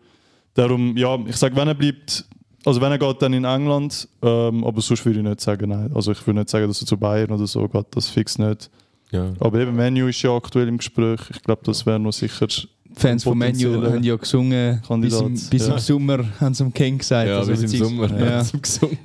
[0.53, 2.25] Darum, ja, ich sage, wenn er bleibt,
[2.65, 5.91] also wenn er geht, dann in England, ähm, aber sonst würde ich nicht sagen, nein.
[5.93, 8.69] Also ich würde nicht sagen, dass er zu Bayern oder so geht, das fix nicht.
[9.11, 9.33] ja.
[9.39, 11.19] Aber eben, Menu ist ja aktuell im Gespräch.
[11.29, 12.47] Ich glaube, das wäre noch sicher.
[12.95, 15.21] Fans von Menu haben ja gesungen, bis, Kandidat.
[15.21, 15.73] im, bis Ja.
[15.73, 17.29] im Sommer haben sie dem King gesagt.
[17.29, 18.37] Ja, also bis im Sommer Ja.
[18.37, 18.97] haben sie gesungen.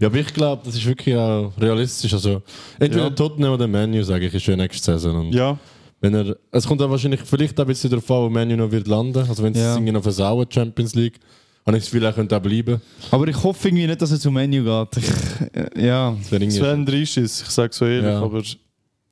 [0.00, 2.12] Ja, aber ich glaube, das ist wirklich auch realistisch.
[2.12, 2.42] Also,
[2.78, 3.10] entweder Ja.
[3.10, 5.26] Tottenham oder Menu, sage ich, ist ja nächste Saison.
[5.28, 5.58] Und Ja,
[6.00, 8.70] wenn er, es kommt dann wahrscheinlich vielleicht auch ein bisschen darauf an, wo Menu noch
[8.70, 9.26] wird landen.
[9.28, 9.70] Also, wenn sie Ja.
[9.72, 11.18] es irgendwie noch versauen, Champions League,
[11.66, 12.80] habe ich das Gefühl, er könnte auch bleiben.
[13.10, 15.02] Aber ich hoffe irgendwie nicht, dass er zu Menu geht.
[15.02, 18.22] Ich, ja, wäre es wäre ein Dreischiss, ich sage so ehrlich, Ja.
[18.22, 18.42] aber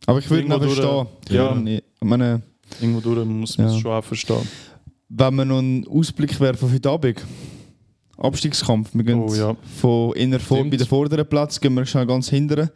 [0.06, 1.06] aber ich würde ihn verstehen.
[1.26, 1.56] durch- ja.
[1.66, 2.42] Ich meine,
[2.80, 3.80] irgendwo durch muss man es Ja.
[3.80, 4.48] schon auch verstehen.
[5.08, 7.22] wenn wir noch einen Ausblick werfen von heute Abend.
[8.18, 8.90] Abstiegskampf.
[8.94, 9.56] Wir gehen Oh, ja.
[9.80, 12.70] von inner vor, bei den vorderen Platz gehen wir schnell ganz hinteren.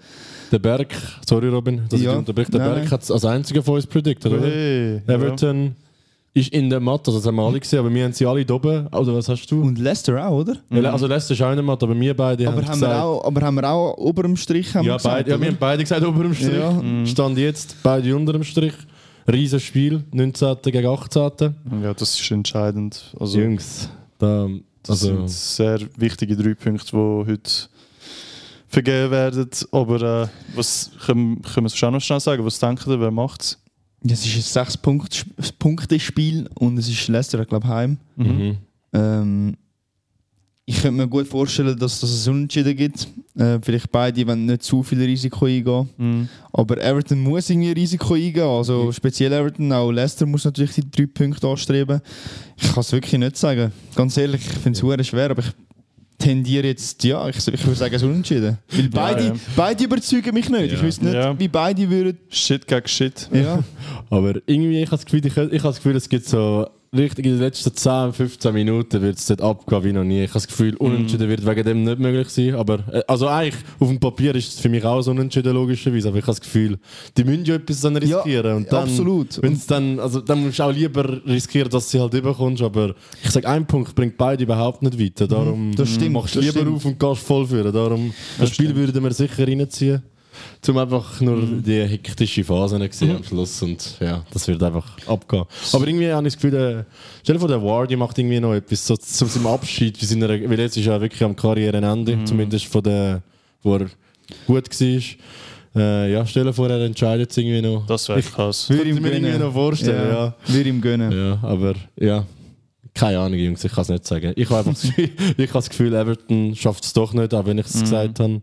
[0.51, 0.95] Der Berg,
[1.29, 2.13] sorry Robin, dass Ja.
[2.13, 4.47] ich unterbreche, der Nein, Berg hat es als einziger von uns predicted, oder?
[4.47, 5.77] Hey, Everton
[6.33, 8.45] ist in der Matte, also das haben wir alle gesehen, aber wir haben sie alle
[8.45, 8.87] da oben.
[8.89, 9.63] Oder was hast du?
[9.63, 10.57] Und Leicester auch, oder?
[10.71, 12.93] Ja, Also Leicester ist auch in der Matte, aber wir beide Aber haben haben, gesagt,
[12.93, 15.41] wir auch, aber haben wir auch ober dem Strich haben ja, wir gesagt, beide, ja,
[15.41, 16.55] wir haben beide gesagt, ober dem Strich.
[16.55, 16.71] Ja.
[16.71, 17.07] Mhm.
[17.07, 18.75] Stand jetzt beide unter dem Strich.
[19.31, 20.57] Riesen Spiel, 19.
[20.63, 21.55] gegen 18.
[21.83, 23.15] Ja, das ist entscheidend.
[23.19, 23.89] Also, Jungs,
[24.19, 24.49] da,
[24.83, 27.51] das also, sind sehr wichtige drei Punkte, die heute
[28.71, 29.51] vergeben werden.
[29.73, 32.45] Aber äh, was können, können wir es auch noch schnell sagen?
[32.45, 33.59] Was denkt ihr, wer macht es?
[34.09, 37.99] Es ist ein 6-Punkte-Spiel und es ist Leicester, glaube ich, heim.
[38.17, 38.57] mhm.
[38.93, 39.57] Ähm,
[40.67, 43.09] ich könnte mir gut vorstellen, dass das ein Unentschieden gibt.
[43.37, 45.89] Äh, vielleicht beide, wenn nicht zu viel Risiko eingehen.
[45.97, 46.29] Mhm.
[46.53, 48.45] Aber Everton muss irgendwie Risiko eingehen.
[48.45, 52.01] Also speziell Everton, auch Leicester muss natürlich die drei Punkte anstreben.
[52.57, 53.73] Ich kann es wirklich nicht sagen.
[53.97, 55.53] Ganz ehrlich, ich finde es sehr schwer, aber ich
[56.21, 58.59] tendiere jetzt, ja, ich, ich würde sagen, es ist unentschieden.
[58.71, 59.33] Weil beide, ja.
[59.57, 60.67] beide überzeugen mich nicht.
[60.67, 60.83] Ich Ja.
[60.83, 61.37] wüsste nicht, Ja.
[61.39, 62.19] wie beide würden.
[62.29, 63.29] Shit gegen Shit.
[63.33, 63.65] Ja.
[64.11, 67.25] Aber irgendwie, ich habe das Gefühl, ich, ich habe das Gefühl, es gibt so richtig
[67.25, 70.25] in den letzten 10, 15 Minuten wird es dort abgehen wie noch nie.
[70.25, 72.55] Ich habe das Gefühl, unentschieden wird wegen dem nicht möglich sein.
[72.57, 76.09] Aber, äh, also eigentlich, auf dem Papier ist es für mich auch so unentschieden, logischerweise.
[76.09, 76.79] Aber ich habe das Gefühl,
[77.17, 78.57] die müssen ja etwas dann riskieren.
[78.57, 79.41] und dann, absolut.
[79.41, 82.63] Wenn's dann, also, dann musst du auch lieber riskieren, dass sie halt überkommst.
[82.63, 85.29] Aber ich sage, ein Punkt bringt beide überhaupt nicht weiter.
[85.29, 86.77] Darum das stimmt, machst du das lieber stimmt.
[86.77, 87.73] auf und gehst voll führen.
[87.73, 88.81] Darum, das, Spiel stimmt.
[88.81, 90.03] würden wir sicher reinziehen.
[90.61, 95.45] Zum einfach nur die hektische Phase gesehen am Schluss und ja, das wird einfach abgehen.
[95.73, 96.87] Aber irgendwie habe ich das Gefühl, der,
[97.23, 100.29] stell dir vor, der Wardy macht irgendwie noch etwas so zu seinem Abschied, wie seiner,
[100.29, 103.23] weil jetzt ist er wirklich am Karrierenende, zumindest von der,
[103.63, 103.87] wo er
[104.47, 105.01] gut war.
[105.77, 107.87] Äh, ja, stell dir vor, er entscheidet es irgendwie noch.
[107.87, 108.69] Das wäre krass.
[108.69, 110.35] Würde ich mir irgendwie noch vorstellen, ja.
[110.47, 111.13] Würde ihm gönnen.
[111.13, 112.27] Ja, aber ja.
[112.93, 114.33] Keine Ahnung, Jungs, ich kann es nicht sagen.
[114.35, 117.47] Ich habe einfach das Gefühl, ich habe das Gefühl Everton schafft es doch nicht, auch
[117.47, 118.43] wenn ich es gesagt habe.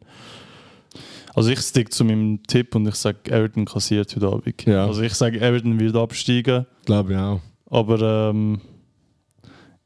[1.37, 4.65] Also ich stick zu meinem Tipp und ich sage, Everton kassiert heute Abend.
[4.65, 4.87] Ja.
[4.87, 7.41] Also ich sage, Everton wird absteigen, Glaube ich auch.
[7.69, 8.59] aber ähm,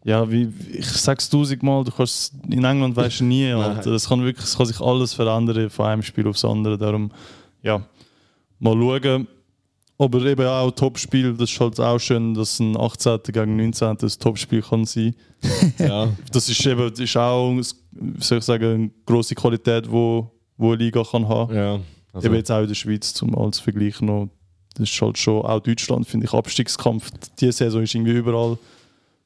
[0.06, 3.92] ja, wie, ich sage es tausendmal, du kannst in England weißt du nie, Alter.
[3.92, 6.78] Es kann wirklich, es kann sich alles verändern von einem Spiel aufs andere.
[6.78, 7.12] Darum,
[7.62, 7.86] ja,
[8.60, 9.28] mal schauen.
[9.98, 13.20] Aber eben auch Topspiel, das ist halt auch schön, dass ein 18.
[13.28, 13.90] gegen 19.
[13.90, 15.16] ein Topspiel kann sein.
[15.78, 16.08] Ja.
[16.32, 17.54] Das ist eben das ist auch,
[18.20, 20.32] soll ich sagen, eine grosse Qualität, wo,
[20.62, 21.56] wo eine Liga kann haben.
[21.56, 21.80] ja.
[22.14, 24.28] Also, Eben jetzt auch in der Schweiz zum als Vergleich noch.
[24.76, 27.10] Das ist halt schon, auch Deutschland finde ich Abstiegskampf.
[27.40, 28.58] Diese Saison ist irgendwie überall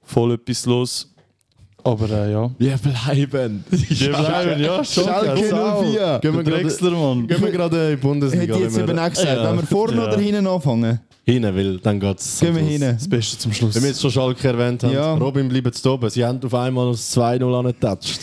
[0.03, 1.11] voll etwas los.
[1.83, 2.49] Aber äh, ja.
[2.57, 3.63] wir bleiben.
[3.69, 5.03] Wir bleiben, ja, schon.
[5.03, 6.19] Schalke ja, 04.
[6.21, 7.27] Gehen wir Drechsler, Mann.
[7.27, 8.41] gehen wir gerade in die Bundesliga.
[8.55, 9.27] Hätte ich jetzt eben auch gesagt.
[9.37, 9.49] Ja.
[9.51, 10.03] Wenn wir vorne Ja.
[10.07, 12.39] oder hinten anfangen, Hinten, weil dann geht es.
[12.39, 12.95] gehen wir hinten.
[12.97, 13.73] Das Beste zum Schluss.
[13.75, 15.13] Wenn wir jetzt schon Schalke erwähnt haben, Ja.
[15.15, 16.07] Robin bleibt zu oben.
[16.09, 18.19] Sie haben auf einmal das 2-0 angetatscht.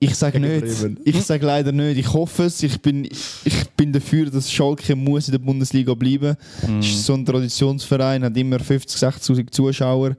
[0.00, 0.64] Ich sage nicht.
[0.64, 1.00] Bremen.
[1.04, 1.98] Ich sage leider nicht.
[1.98, 2.62] Ich hoffe es.
[2.62, 6.36] Ich bin, ich bin dafür, dass Schalke muss in der Bundesliga bleiben.
[6.66, 6.78] Mhm.
[6.78, 10.16] Es ist so ein Traditionsverein, hat immer 50, 60'000 Zuschauer.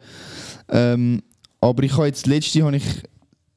[0.68, 1.22] Ähm,
[1.62, 2.84] aber ich habe jetzt letzte habe ich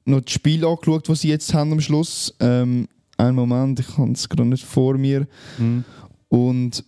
[0.05, 2.33] noch das Spiel angeschaut, das sie jetzt haben am Schluss.
[2.41, 5.27] Ähm, einen Moment, ich habe es gerade nicht vor mir.
[5.59, 5.85] Mhm.
[6.29, 6.85] Und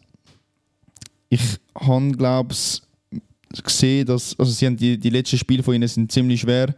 [1.28, 1.42] ich
[1.74, 2.82] habe, glaube ich,
[3.64, 6.74] gesehen, dass also sie haben die, die letzten Spiele von ihnen sind ziemlich schwer.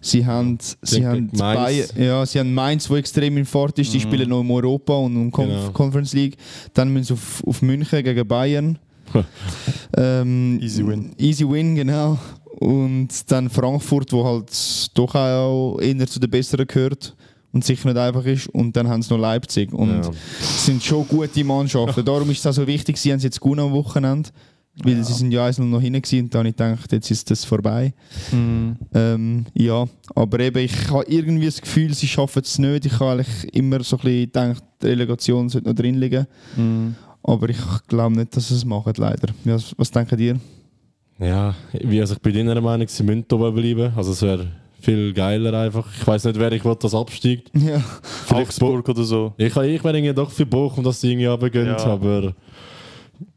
[0.00, 1.38] Sie haben, sie Gegen haben Mainz.
[1.38, 3.92] Bayern, ja, sie haben Mainz, wo extrem in Fahrt ist.
[3.92, 5.70] Die spielen noch im Europa und im Conf Genau.
[5.72, 6.36] Conference League.
[6.74, 8.78] Dann müssen sie auf, auf München gegen Bayern.
[9.96, 11.12] ähm, Easy win.
[11.18, 12.18] Easy win, genau.
[12.60, 14.50] Und dann Frankfurt, wo halt
[14.94, 17.16] doch auch eher zu den Besseren gehört
[17.52, 18.46] und sicher nicht einfach ist.
[18.48, 19.72] Und dann haben sie noch Leipzig.
[19.72, 20.10] Und Ja.
[20.40, 22.04] sind schon gute Mannschaften.
[22.04, 24.30] Darum ist es auch so wichtig, sie haben es jetzt gut am Wochenende.
[24.82, 27.30] Weil sie sind ja eins noch hinten gewesen und dann habe ich gedacht, jetzt ist
[27.30, 27.92] das vorbei.
[28.30, 28.76] Mhm.
[28.94, 32.86] Ähm, ja, aber eben, ich habe irgendwie das Gefühl, sie schaffen es nicht.
[32.86, 36.26] Ich habe eigentlich immer so ein bisschen gedacht, die Relegation sollte noch drin liegen.
[36.56, 36.94] Mhm.
[37.22, 39.28] Aber ich glaube nicht, dass sie es machen, leider.
[39.44, 40.40] Was, was denken ihr?
[41.18, 43.92] Ja, wie also ich bin deiner Meinung, sie müssen oben bleiben.
[43.94, 44.48] Also es wäre
[44.80, 45.86] viel geiler einfach.
[46.00, 47.50] Ich weiß nicht, wer ich will, das absteigt.
[47.54, 47.78] Ja.
[48.02, 49.34] Vielleicht Bo Augsburg oder so.
[49.36, 51.76] ich, ich wäre irgendwie doch für Bochum, dass sie irgendwie runtergehen, Ja.
[51.84, 52.34] aber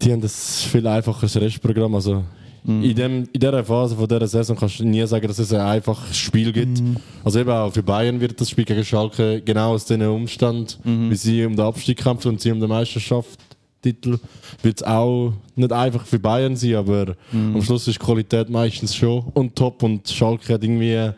[0.01, 1.95] die haben das viel einfacheres Restprogramm.
[1.95, 2.23] Also
[2.67, 5.61] in, dem, in dieser Phase von dieser Saison kannst du nie sagen, dass es ein
[5.61, 6.81] einfaches Spiel gibt.
[7.23, 11.15] Also eben auch für Bayern wird das Spiel gegen Schalke genau aus diesem Umstand, wie
[11.15, 13.39] sie um den Abstieg kämpfen und sie um den Meisterschaft.
[13.83, 14.17] Titel
[14.63, 18.95] wird es auch nicht einfach für Bayern sein, aber am Schluss ist die Qualität meistens
[18.95, 21.13] schon und top und Schalke hat irgendwie ein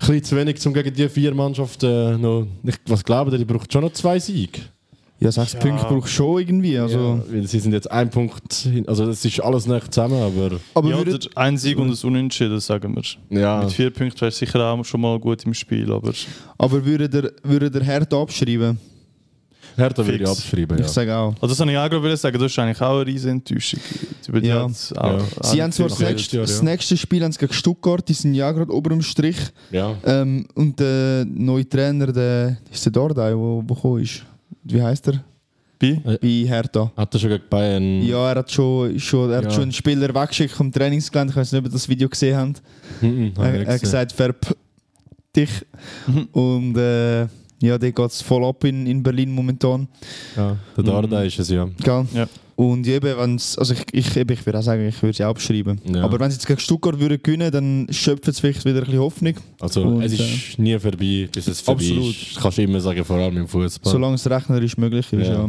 [0.00, 3.84] bisschen zu wenig, um gegen die vier Mannschaften noch, ich, was glauben die braucht schon
[3.84, 4.62] noch zwei Siege.
[5.20, 5.58] Ja, sechs Ja.
[5.58, 6.78] Punkte braucht schon irgendwie.
[6.78, 10.22] Also, Ja, weil sie sind jetzt ein Punkt, hin- also es ist alles nicht zusammen,
[10.22, 13.40] aber Aber ja, würde, oder ein Sieg und ein Unentschieden, sagen wir.
[13.40, 16.12] ja, Mit vier Punkten wäre sicher auch schon mal gut im Spiel, aber
[16.56, 18.78] aber würde der, würde der Hertha abschreiben?
[19.76, 20.76] Hertha würde ich abschreiben.
[20.78, 20.88] Ich Ja.
[20.88, 21.34] sage auch.
[21.40, 23.80] also das habe ich auch gerade sagen, das ist eigentlich auch eine riesige Enttäuschung.
[24.28, 24.64] Über die Ja.
[24.64, 25.18] auch, Ja.
[25.42, 28.34] Sie haben zwar das nächste, Jahr, das nächste Spiel haben sie gegen Stuttgart, die sind
[28.34, 29.36] ja gerade ober im Strich.
[29.72, 29.96] ja.
[30.04, 34.22] Ähm, und der neue Trainer, der ist der Dardai, wo, wo gekommen ist.
[34.68, 35.24] Wie heißt er?
[35.80, 36.00] Bei?
[36.20, 36.90] Bei Hertha.
[36.96, 38.02] Hat er schon gegen Bayern?
[38.02, 39.50] Ja, er hat schon, schon, er hat Ja.
[39.52, 41.30] schon einen Spieler weggeschickt vom Trainingsgelände.
[41.32, 42.62] Ich weiß nicht, ob ihr das Video gesehen habt.
[43.00, 44.56] Mhm, hab Er er hat gesagt, verp
[45.36, 45.50] dich.
[46.32, 47.20] Und äh,
[47.60, 49.86] ja, der geht es voll ab in, in Berlin momentan.
[50.36, 51.68] ja, der Darda ist es, ja.
[51.82, 52.06] Gell?
[52.12, 52.26] Ja.
[52.58, 55.80] Und eben, wenn's, also ich, ich, eben, ich würde auch sagen, ich würde sie abschreiben.
[55.94, 56.02] Ja.
[56.02, 58.98] Aber wenn sie jetzt gegen Stuttgart würden gewinnen, dann schöpft es vielleicht wieder ein bisschen
[58.98, 59.34] Hoffnung.
[59.60, 62.10] Also Und, es ist nie vorbei, bis es vorbei Absolut.
[62.16, 62.34] ist.
[62.34, 63.92] Das kannst du immer sagen, vor allem im Fußball.
[63.92, 65.28] Solange es rechnerisch möglich ist.
[65.28, 65.48] Ja, Ja.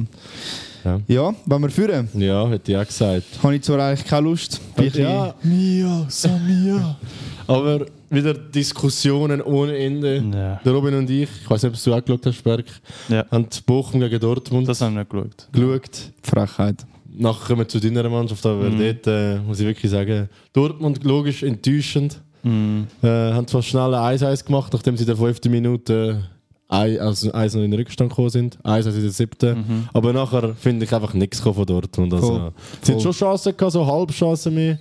[0.86, 1.02] ja.
[1.08, 1.36] Ja.
[1.48, 3.24] wenn wir führen, Ja, hätte ich auch gesagt.
[3.42, 4.62] habe ich zwar eigentlich keine Lust.
[4.76, 6.96] Bin ich Ja, Mia, Samia.
[7.48, 10.24] aber wieder Diskussionen ohne Ende.
[10.32, 10.62] Ja.
[10.64, 12.66] Der Robin und ich, ich weiß nicht, ob du auch geschaut hast, Berg,
[13.10, 13.26] Ja.
[13.32, 15.48] haben die Bochum gegen Dortmund Das haben wir nicht geschaut.
[15.52, 16.12] geschaut.
[16.22, 16.86] Frechheit.
[17.22, 18.80] Nachher kommen wir zu deiner Mannschaft, aber Mhm.
[18.80, 22.22] dort äh, muss ich wirklich sagen, Dortmund logisch enttäuschend.
[22.44, 22.88] Mhm.
[23.04, 25.40] Äh, haben zwar schnell ein 1-1 gemacht, nachdem sie in der 5.
[25.50, 26.24] Minute
[26.70, 28.58] ein, also 1 noch in den Rückstand gekommen sind.
[28.64, 29.88] 1 in der 7.
[29.92, 32.14] Aber nachher finde ich einfach nichts von Dortmund.
[32.14, 32.52] Also, Voll.
[32.84, 33.14] sie haben Voll.
[33.14, 34.80] schon Chancen gehabt, so Halbchancen mehr.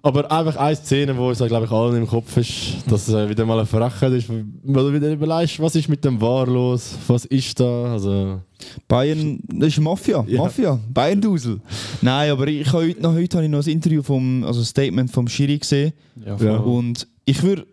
[0.00, 3.44] Aber einfach eine Szene, wo uns, glaube ich, allen im Kopf ist, dass äh, wieder
[3.44, 4.44] mal ein Frechheit ist, weil
[4.84, 8.40] du wieder überlegst, was ist mit dem War los, was ist da, also...
[8.86, 10.38] Bayern, das ist Mafia, Ja.
[10.42, 11.60] Mafia, Bayern-Dusel.
[12.02, 14.64] Nein, aber ich habe heute, noch, heute habe ich noch ein Interview vom, also ein
[14.64, 15.92] Statement vom Schiri gesehen.
[16.24, 16.56] Ja, Ja.
[16.58, 17.66] Und ich würde,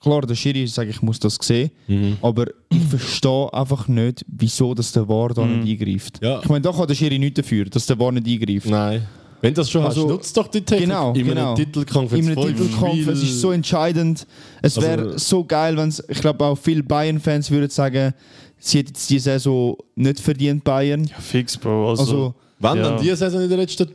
[0.00, 2.16] klar, der Schiri sagt, ich muss das sehen, Mhm.
[2.22, 5.60] aber ich verstehe einfach nicht, wieso dass der VAR da Mhm.
[5.60, 6.20] nicht eingreift.
[6.22, 6.40] Ja.
[6.42, 8.66] Ich meine, da kann der Schiri nichts dafür, dass der VAR nicht eingreift.
[8.68, 9.06] Nein.
[9.42, 10.88] Wenn das schon Also, hast, nutzt doch die Technik.
[10.88, 11.46] genau, In genau.
[11.54, 14.26] einem Titelkampf, In einem Titelkampf, es ist so entscheidend.
[14.62, 18.12] Es Also- wäre so geil, wenn es, ich glaube auch viele Bayern-Fans würden sagen,
[18.58, 21.04] sie hätten jetzt die Saison nicht verdient, Bayern.
[21.04, 21.90] Ja, fix, Bro.
[21.90, 22.90] Also, Also, Wann Ja.
[22.90, 23.88] dann diese Saison in den letzten...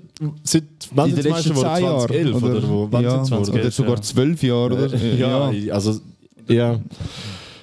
[0.44, 1.84] Seit, wann in sind letzten Meister zehn geworden?
[1.84, 2.00] Jahren.
[2.08, 2.88] 2011 oder, wo?
[2.90, 3.76] Wann ja, sind sie oder 2011?
[3.76, 4.02] sogar ja.
[4.02, 4.96] zwölf Jahre, oder?
[4.98, 6.00] ja, also...
[6.48, 6.80] Ja.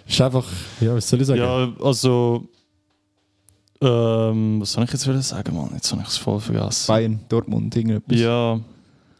[0.06, 0.46] Ist einfach...
[0.80, 1.40] Ja, was soll ich sagen?
[1.40, 2.44] ja, also.
[3.82, 5.70] Ähm, was soll ich jetzt wieder sagen, Mann?
[5.74, 6.86] Jetzt habe ich es voll vergessen.
[6.86, 8.18] Bayern, Dortmund, irgendetwas.
[8.18, 8.60] Ja,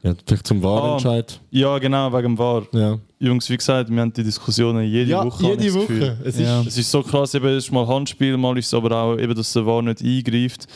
[0.05, 0.63] Ja, vielleicht zum Ah.
[0.65, 1.41] Wahlentscheid.
[1.51, 2.63] ja, genau, wegen dem War.
[2.73, 5.47] Ja, Jungs, wie gesagt, wir haben die Diskussionen jede ja Woche.
[5.57, 5.75] jede.
[5.75, 6.19] Woche.
[6.25, 6.61] Es Ja.
[6.61, 9.17] ist, Es ist so krass, eben, es ist mal Handspiel, mal ist es aber auch,
[9.17, 10.67] eben, dass der VAR nicht eingreift.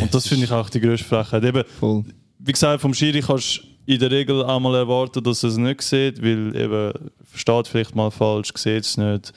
[0.00, 1.44] Und das finde ich auch die grösste Frechheit.
[1.44, 2.04] Eben, Voll.
[2.38, 5.56] wie gesagt, vom Schiri kannst du in der Regel auch mal erwarten, dass er es
[5.58, 6.92] nicht sieht, weil eben,
[7.24, 9.32] versteht vielleicht mal falsch, sieht es nicht.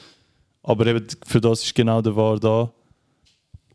[0.64, 2.72] Aber eben, für das ist genau der VAR da.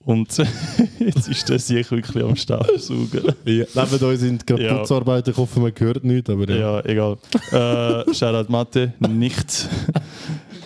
[0.04, 0.34] Und
[0.98, 3.22] jetzt ist der sich wirklich am Staubsaugen.
[3.44, 3.64] ja.
[3.74, 4.78] Neben uns sind gerade Ja.
[4.78, 6.80] Putzarbeiter, ich hoffe, man hört nichts, aber ja.
[6.80, 7.16] Ja, egal.
[7.52, 9.68] äh, Shoutout Mathe, nicht.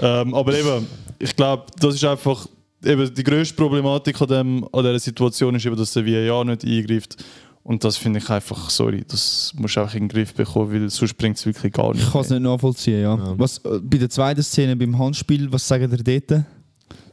[0.00, 0.86] ähm, aber eben,
[1.18, 2.46] ich glaube, das ist einfach
[2.84, 6.64] eben die grösste Problematik an, dem, an dieser Situation ist eben, dass der VAR nicht
[6.64, 7.16] eingreift.
[7.64, 10.90] Und das finde ich einfach, sorry, das musst du einfach in den Griff bekommen, weil
[10.90, 12.04] sonst bringt es wirklich gar nicht.
[12.04, 13.16] Ich kann es nicht nachvollziehen, ja.
[13.16, 13.34] Ja.
[13.38, 16.44] Was, äh, bei der zweiten Szene beim Handspiel, was sagen ihr dort?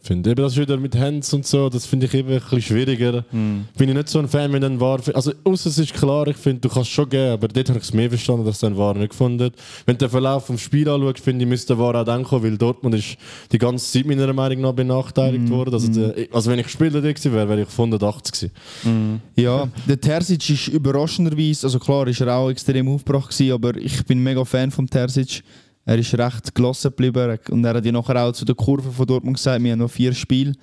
[0.03, 3.23] Finde eben das wieder mit Hands und so, das finde ich eben ein bisschen schwieriger.
[3.29, 3.65] Hm.
[3.77, 4.99] Bin ich nicht so ein Fan, wenn dann war.
[5.13, 7.85] Also, außer es ist klar, ich finde, du kannst schon geben, aber dort habe ich
[7.85, 9.51] es mehr verstanden, dass dann war nicht gefunden.
[9.85, 12.43] Wenn du den Verlauf vom Spiel anschaust, finde ich, müsste der war auch dann kommen,
[12.43, 13.15] weil Dortmund ist
[13.51, 15.73] die ganze Zeit meiner Meinung nach benachteiligt worden.
[15.73, 19.21] Also, der, also, wenn ich Spieler da gewesen wäre, wäre ich von 180 gewesen.
[19.35, 24.03] Ja, der Terzic ist überraschenderweise, also klar ist er auch extrem aufgebracht gewesen, aber ich
[24.05, 25.43] bin mega Fan von Terzic.
[25.85, 29.05] Er ist recht gelassen geblieben und er hat ja nachher auch zu der Kurve von
[29.07, 30.53] Dortmund gesagt, wir haben noch vier Spiele.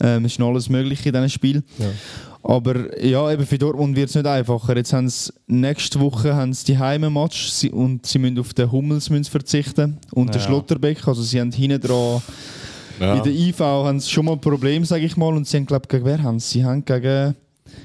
[0.00, 1.62] Ähm, es ist noch alles möglich in diesem Spiel.
[1.78, 1.86] Ja.
[2.44, 4.76] Aber ja, eben für Dortmund wird es nicht einfacher.
[4.76, 8.70] Jetzt haben sie nächste Woche haben sie die Heime-Match sie- und sie müssen auf den
[8.70, 10.46] Hummels müssen verzichten und den Ja.
[10.46, 11.06] Schlotterbeck.
[11.08, 12.20] Also sie haben hinten dran
[13.00, 13.14] Ja.
[13.14, 15.34] in der IV haben sie schon mal ein Problem, sage ich mal.
[15.34, 16.58] Und sie haben, glaube gegen wer haben sie?
[16.58, 17.36] Sie haben gegen,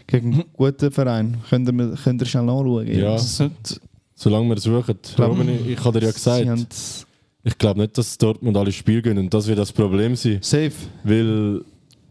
[0.08, 1.38] gegen einen guten Verein.
[1.50, 2.88] Könnt ihr, könnt ihr schnell nachschauen?
[2.88, 3.14] Ja.
[3.14, 3.80] Nicht,
[4.20, 4.96] Solange wir suchen.
[5.16, 6.48] glaub- Roman, ich habe dir ja gesagt,
[7.44, 9.26] ich glaube nicht, dass Dortmund alle Spiele gewinnen.
[9.26, 10.40] Und das wird das Problem sein.
[10.42, 10.72] safe.
[11.04, 11.62] Weil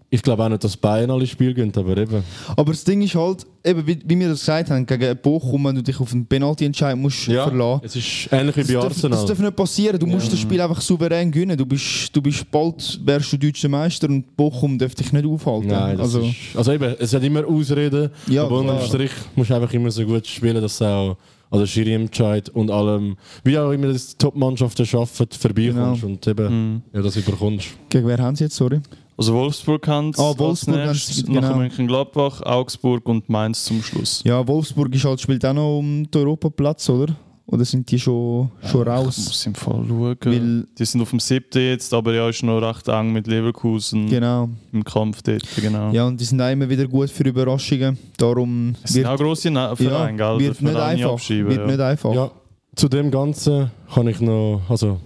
[0.09, 2.23] ich glaube auch nicht, dass Bayern alle Spiele gewinnen, aber eben.
[2.57, 5.75] Aber das Ding ist halt, eben wie, wie wir das gesagt haben, gegen Bochum, wenn
[5.75, 9.19] du dich auf einen Penalty-Entscheid musst verlassen es ist ähnlich wie Das bei darf, Arsenal.
[9.19, 9.99] das darf nicht passieren.
[9.99, 11.57] Du musst das Spiel einfach souverän gewinnen.
[11.59, 15.67] Du bist, du bist bald wärst du deutscher Meister und Bochum darf dich nicht aufhalten.
[15.67, 18.81] Nein, also, ist, also eben, es hat immer Ausreden, Ja, aber unterm.
[18.87, 21.17] Strich musst du einfach immer so gut spielen, dass du auch
[21.51, 26.13] an der Schiri-Entscheid und allem, wie auch immer das die Top-Mannschaften schaffen, vorbeikommst Genau.
[26.15, 26.83] und eben Mhm.
[26.93, 27.69] ja, das überkommst.
[27.89, 28.81] gegen wer haben sie jetzt, sorry?
[29.17, 31.41] also Wolfsburg haben Ah, Wolfsburg haben sie, genau.
[31.41, 34.23] nachher Mönchengladbach, Augsburg und Mainz zum Schluss.
[34.25, 37.15] Ja, Wolfsburg ist halt, spielt auch noch um den Europaplatz, oder?
[37.49, 39.17] Oder sind die schon, schon Ich raus?
[39.25, 40.17] muss im Fall schauen.
[40.25, 44.09] Weil, Die sind auf dem siebten jetzt, aber ja, ist noch recht eng mit Leverkusen
[44.09, 44.49] genau.
[44.73, 45.45] im Kampf dort.
[45.55, 45.93] Genau.
[45.93, 47.97] Ja, und die sind auch immer wieder gut für Überraschungen.
[48.19, 50.39] Darum Es sind wird, auch grosse Na- ja, Vereine, gell?
[50.41, 51.31] wird Darf man nicht auch einfach.
[51.31, 51.67] Wird ja.
[51.67, 52.15] nicht einfach.
[52.15, 52.31] Ja,
[52.75, 55.01] zu dem Ganzen kann ich noch, also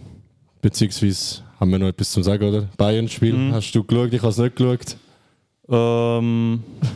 [0.63, 2.69] beziehungsweise haben wir noch etwas zu sagen, oder?
[2.79, 3.53] Bayern-Spiel, Mhm.
[3.53, 4.15] hast du geschaut?
[4.15, 4.97] Ich habe es nicht geschaut.
[5.69, 6.89] Ähm, ich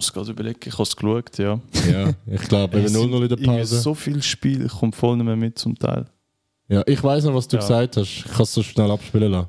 [0.00, 1.60] muss gerade überlegen, ich habe es geschaut, ja.
[1.90, 3.80] Ja, ich glaube, eben Es sind 0-0 in der Pause.
[3.80, 6.06] so viel Spiel, ich komme voll nicht mehr mit zum Teil.
[6.68, 7.60] Ja, ich weiß noch, was du Ja.
[7.62, 8.08] gesagt hast.
[8.08, 9.48] Ich kann es so schnell abspielen lassen.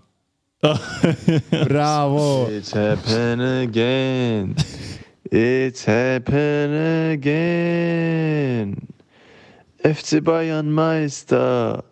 [1.68, 2.48] Bravo!
[2.52, 4.56] It's happen again.
[5.32, 6.74] It's happen
[7.14, 8.76] again.
[9.84, 11.84] FC Bayern Meister.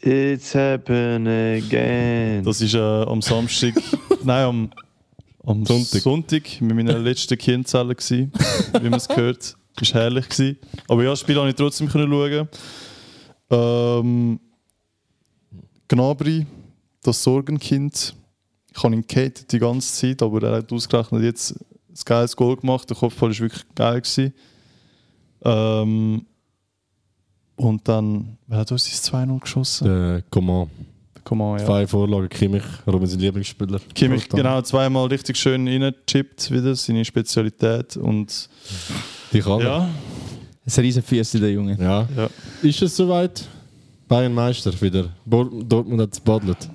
[0.00, 2.44] It's happen again.
[2.44, 3.74] Das ist äh, am Samstag,
[4.24, 4.70] nein, am,
[5.46, 6.02] am Sonntag.
[6.02, 6.60] Sonntag.
[6.60, 8.32] mit meiner letzten Kindzelle, gewesen,
[8.80, 9.56] wie man es gehört.
[9.76, 10.28] Das war herrlich.
[10.28, 10.58] Gewesen.
[10.88, 12.48] Aber ja, das Spiel konnte ich trotzdem schauen.
[13.50, 14.40] Ähm,
[15.88, 16.46] Gnabry,
[17.02, 18.14] das Sorgenkind.
[18.74, 22.56] Ich habe ihn gehatet die ganze Zeit, aber er hat ausgerechnet jetzt ein geiles Goal
[22.56, 22.90] gemacht.
[22.90, 24.00] Der Kopfball war wirklich geil.
[24.00, 24.34] Gewesen.
[25.44, 26.26] Ähm,
[27.56, 29.84] und dann, wer hat uns das 2-0 geschossen?
[29.86, 30.68] Der Coman.
[31.26, 31.64] Komm on, ja.
[31.66, 33.80] Zwei Vorlagen, Kimmich, Robin sein Lieblingsspieler.
[33.96, 37.96] Kimmich genau zweimal richtig schön reingechippt, wieder seine Spezialität.
[37.96, 38.48] Und
[39.32, 41.76] Die kann ja, Ein riesen Füße, der Junge.
[41.80, 42.08] Ja.
[42.16, 42.30] Ja.
[42.62, 43.44] Ist es soweit?
[44.06, 45.08] Bayern Meister wieder.
[45.24, 46.70] Bo Dortmund hat es badelt.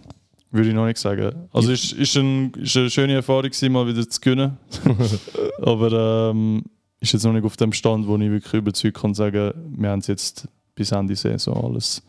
[0.51, 1.47] Würde ich noch nicht sagen.
[1.53, 4.57] Also ist, ist, ein, ist eine schöne Erfahrung gewesen, mal wieder zu gewinnen.
[5.61, 6.63] Aber ähm,
[6.99, 9.99] ist jetzt noch nicht auf dem Stand, wo ich wirklich überzeugt kann sagen, wir haben
[9.99, 10.45] es jetzt
[10.75, 12.03] bis Ende Saison alles.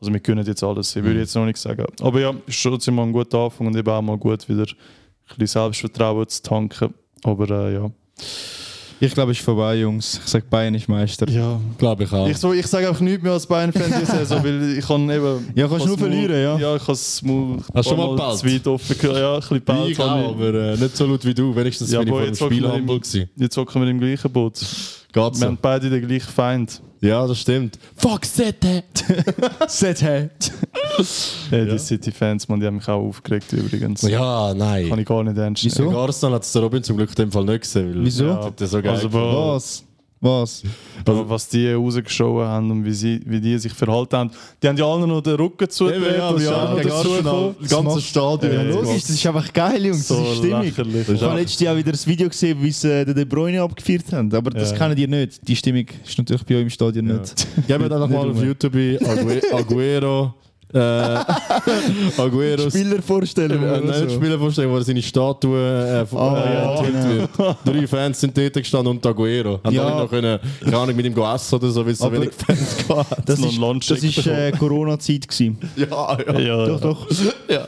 [0.00, 0.96] Also wir können jetzt alles.
[0.96, 1.84] Ich würde jetzt noch nicht sagen.
[2.00, 5.36] Aber ja, ist trotzdem mal ein guter Anfang und eben auch mal gut wieder ein
[5.36, 6.94] bisschen Selbstvertrauen zu tanken.
[7.22, 7.90] Aber äh, ja.
[9.02, 10.20] Ich glaube, es ist vorbei, Jungs.
[10.22, 11.26] Ich sage, Bayern ist Meister.
[11.30, 11.58] Ja.
[11.78, 12.28] Glaube ich auch.
[12.28, 15.48] Ich, so, ich sage einfach nichts mehr als Bayern-Fan diese Saison, weil ich kann eben...
[15.54, 16.58] Ja, kannst nur verlieren, ja.
[16.58, 18.38] Ja, ich habe es mal Hast du schon mal geballt?
[18.38, 18.96] zu weit offen.
[19.02, 21.56] Ja, ein bisschen ich auch, aber äh, nicht so laut wie du.
[21.56, 23.30] Wenigstens Ja, bin ich vor dem Spiel humble gewesen.
[23.36, 24.54] Jetzt hocken wir im gleichen Boot.
[24.58, 25.46] Geht's Wir so?
[25.46, 26.82] haben beide den gleichen Feind.
[27.00, 27.78] Ja, das stimmt.
[27.96, 28.84] Fuck, Sette!
[29.68, 30.28] Set hey.
[31.48, 34.02] Hey, die City-Fans, man, die haben mich auch aufgeregt übrigens.
[34.02, 34.98] Ja, Kann nein.
[34.98, 35.74] ich gar nicht ernst nehmen.
[35.78, 35.98] Wieso?
[35.98, 37.94] Arsenal hat es der Robin zum Glück in dem Fall nicht gesehen.
[37.94, 38.26] Weil Wieso?
[38.26, 39.30] Ja, so geil Also, gefunden.
[39.30, 39.84] Bro, Was?
[40.22, 40.62] Was?
[41.06, 44.30] aber was die rausgeschoben haben und wie, sie, wie die sich verhalten haben,
[44.62, 46.18] die haben ja alle noch den Rücken zugedreht.
[46.18, 47.16] Ja, das ja, Arsenal.
[47.22, 47.56] gekommen.
[47.62, 48.52] Das ganze Stadion.
[48.52, 50.06] Ja, Ja, logisch, das ist einfach geil, Jungs.
[50.08, 50.76] Das So ist stimmig.
[50.76, 51.08] lächerlich.
[51.08, 54.12] Ich habe letztes Jahr wieder ein Video gesehen, wie sie äh, den De Bruyne abgefeiert
[54.12, 54.30] haben.
[54.34, 54.76] Aber das Ja.
[54.76, 55.48] kennen die nicht.
[55.48, 57.14] Die Stimmung ist natürlich bei euch im Stadion Ja.
[57.16, 57.46] nicht.
[57.66, 58.42] Geben wir dann nochmal auf.
[58.42, 58.74] YouTube
[59.52, 60.34] Aguero.
[60.72, 60.78] Äh,
[62.16, 62.70] Aguero.
[62.70, 63.62] Spielervorstellung.
[63.62, 64.14] Äh, oder nein, so.
[64.16, 65.58] Spielervorstellung, wo er seine Statue
[66.02, 67.02] äh, von- äh, ja, enthüllt
[67.36, 67.46] genau.
[67.46, 67.56] wird.
[67.64, 69.60] Drei Fans sind dort gestanden und Aguero.
[69.64, 69.84] Haben Ja.
[69.86, 72.76] alle noch können, keine Ahnung, mit ihm essen oder so, weil es so wenig Fans
[72.86, 73.26] gab.
[73.26, 75.26] Das ist äh, Corona-Zeit.
[75.28, 75.58] gewesen.
[75.76, 76.38] Ja, ja.
[76.38, 77.06] Ja, Doch, doch.
[77.48, 77.66] ja.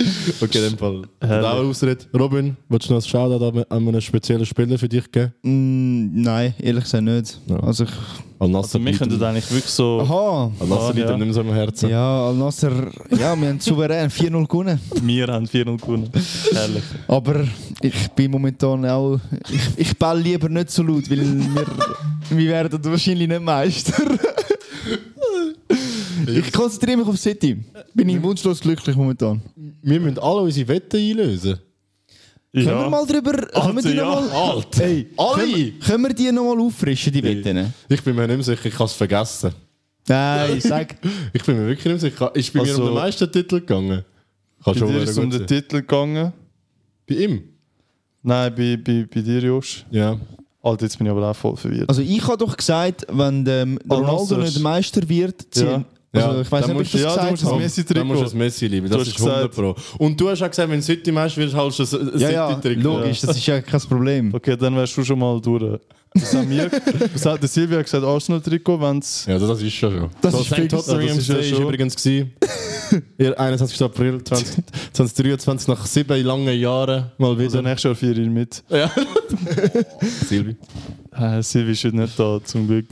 [0.42, 1.02] Okay, in dem Fall.
[1.44, 2.04] Ausrede.
[2.18, 5.32] Robin, willst du noch ein Shoutout an einen speziellen Spieler für dich geben?
[5.42, 7.38] Mm, nein, ehrlich gesagt nicht.
[7.46, 7.60] Ja.
[7.60, 7.90] Also ich,
[8.38, 10.50] Also wir könnten eigentlich wirklich so aha.
[10.60, 11.16] Al-Nasser liegt ja.
[11.16, 11.90] nicht mehr so am Herzen.
[11.90, 12.72] Ja, Al-Nasser,
[13.10, 14.80] ja, wir haben souverän 4-0 gewonnen.
[15.02, 16.10] wir haben 4-0 gewonnen.
[16.52, 16.82] Herrlich.
[17.06, 17.44] Aber
[17.82, 19.20] ich bin momentan auch.
[19.50, 21.66] Ich, ich ball lieber nicht so laut, weil wir,
[22.30, 23.92] wir werden wahrscheinlich nicht Meister.
[26.28, 27.56] ich konzentriere mich auf City.
[27.94, 29.40] Bin ich wunschlos glücklich momentan.
[29.82, 31.58] Wir müssen alle unsere Wetten einlösen.
[32.52, 33.32] Können wir mal drüber.
[33.32, 34.04] können wir die ja.
[34.04, 34.66] noch mal, Alt!
[34.76, 35.34] Hey, Alle!
[35.36, 37.72] Können, wir- können wir die nochmal auffrischen, die Wetten?
[37.88, 39.52] Ich bin mir nicht mehr sicher, ich habe es vergessen.
[40.08, 40.96] Nein, sag.
[41.32, 42.34] Ich bin mir wirklich nicht mehr sicher.
[42.34, 44.04] Ist bei mir Also- um den meisten Titel gegangen?
[44.64, 45.46] Kann Bei schon dir ist es um den.
[45.46, 46.32] Titel gegangen.
[47.08, 47.42] Bei ihm?
[48.22, 49.86] Nein, bei, bei, bei dir, Josh.
[49.90, 50.18] Ja.
[50.62, 51.88] Alter, jetzt bin ich aber auch voll verwirrt.
[51.88, 55.66] Also ich habe doch gesagt, wenn ähm, Ronaldo nicht ist- Meister wird, ziehen.
[55.68, 55.84] Ja.
[56.12, 57.60] Also ich weiß nicht, ob ich das ja, du gesagt musst das habe.
[57.62, 58.34] Messi Dann musst du das.
[58.34, 59.76] Messi lieben, Du das ist 100 Pro.
[59.98, 62.30] Und du hast auch gesagt, wenn du City meinst, wirst du halt schon ein Ja,
[62.30, 62.82] ja, City-Trikot.
[62.82, 64.34] logisch, das ist ja kein Problem.
[64.34, 65.78] Okay, dann wärst du schon mal durch.
[66.12, 66.68] Das haben wir.
[67.12, 69.24] Das hat, der Silvia hat gesagt, Arsenal-Trikot, wenn es.
[69.26, 70.10] Ja, das ist schon schon.
[70.20, 70.54] Das so, ist St.
[70.56, 70.74] fix.
[70.74, 71.62] Tottenham Ja, das ist ja schon.
[71.62, 72.32] übrigens gewesen.
[73.18, 73.80] Ihr 21.
[73.82, 77.62] April 20, 2023, nach sieben langen Jahren mal Also wieder.
[77.62, 78.64] nächstes Jahr feiere ich mit.
[78.68, 78.90] Ja.
[80.28, 80.56] Silvi.
[81.12, 82.86] Äh, Silvia ist heute nicht da, zum Glück.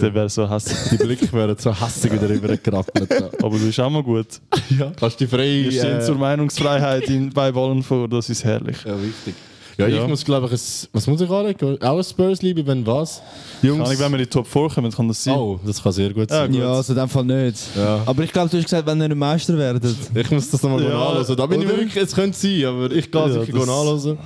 [0.00, 0.78] Der wäre so hässlich.
[0.98, 3.12] Die Blicke werden so hässlich wieder rübergerappelt.
[3.42, 4.26] Aber du bist auch mal gut.
[4.70, 4.90] ja.
[4.98, 5.42] Kannst du die frei...
[5.64, 8.78] Wir stehen äh, zur Meinungsfreiheit in, bei Ballen vor, das ist herrlich.
[8.86, 9.34] Ja, wichtig.
[9.76, 10.02] Ja, Ja.
[10.02, 11.82] ich muss glaube ich, ein, was muss ich anlegen?
[11.82, 13.20] Auch ein Spurs liebe, wenn was?
[13.60, 13.84] Jungs.
[13.84, 15.34] Kann ich, wenn wir in die Top 4 kommen, kann das sein.
[15.36, 16.50] oh, das kann sehr gut sein.
[16.50, 16.58] gut.
[16.60, 17.58] Ja, also in dem Fall nicht.
[17.76, 18.00] Ja.
[18.06, 19.84] Aber ich glaube, du hast gesagt, wenn ihr nicht Meister werdet.
[20.14, 21.36] Ich muss das nochmal Ja, nachlesen.
[21.36, 21.82] Da bin ich mir oder?
[21.82, 24.16] wirklich, es könnte sein, aber ich gehe Ja, sicher nachlesen.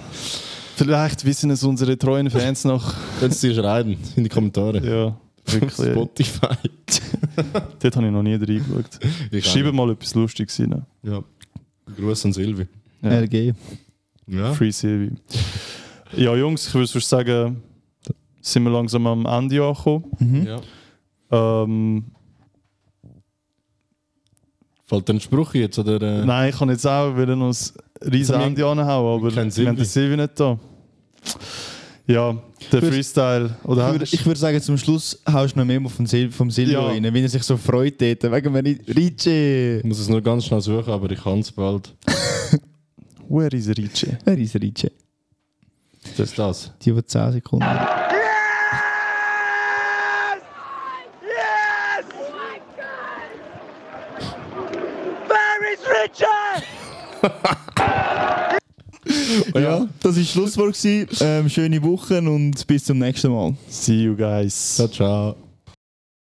[0.80, 2.94] Vielleicht wissen es unsere treuen Fans noch.
[3.20, 4.78] Könnt ihr schreiben in die Kommentare.
[4.78, 5.14] Ja,
[5.52, 5.90] wirklich.
[5.92, 6.56] Spotify.
[7.82, 8.98] Dort habe ich noch nie reingeschaut.
[9.30, 10.86] Ich Schreibe mal etwas Lustiges rein.
[11.02, 11.22] Ja.
[11.98, 12.66] Gruß an Silvi.
[13.02, 13.10] Ja.
[13.10, 13.52] LG.
[14.26, 14.54] Ja.
[14.54, 15.12] Free Silvi.
[16.16, 17.62] Ja, Jungs, ich würde sagen,
[18.40, 20.04] sind wir langsam am Ende angekommen.
[20.18, 20.46] Mhm.
[20.46, 20.60] ja.
[21.30, 22.04] Ähm,
[24.86, 25.78] Fällt dir ein Spruch jetzt?
[25.78, 26.24] Oder, äh?
[26.24, 29.84] nein, ich kann jetzt auch wieder noch ein riesen wir- Ende anhauen, aber haben den
[29.84, 30.58] Silvi nicht da.
[32.06, 32.36] Ja,
[32.72, 33.56] der Würde- Freestyle.
[33.64, 36.50] Oder Ich würde, ich würde sagen, zum Schluss haust du noch mehr vom, Sil vom
[36.50, 36.86] Silvio Ja.
[36.88, 38.22] rein, wenn er sich so freut dort.
[38.24, 38.80] Wegen mir nicht.
[38.88, 39.76] Ricci!
[39.78, 41.94] Ich muss es nur ganz schnell suchen, aber ich kann es bald.
[43.28, 44.16] Where is Ricci?
[44.24, 44.90] Wer ist Ricci?
[46.16, 46.72] Das ist das.
[46.82, 47.64] Die, die 10 Sekunden.
[59.54, 60.76] Ja, das war Schlusswort.
[60.84, 63.54] Ähm, schöne Woche und bis zum nächsten Mal.
[63.68, 64.76] See you guys.
[64.76, 65.49] Ciao, ciao.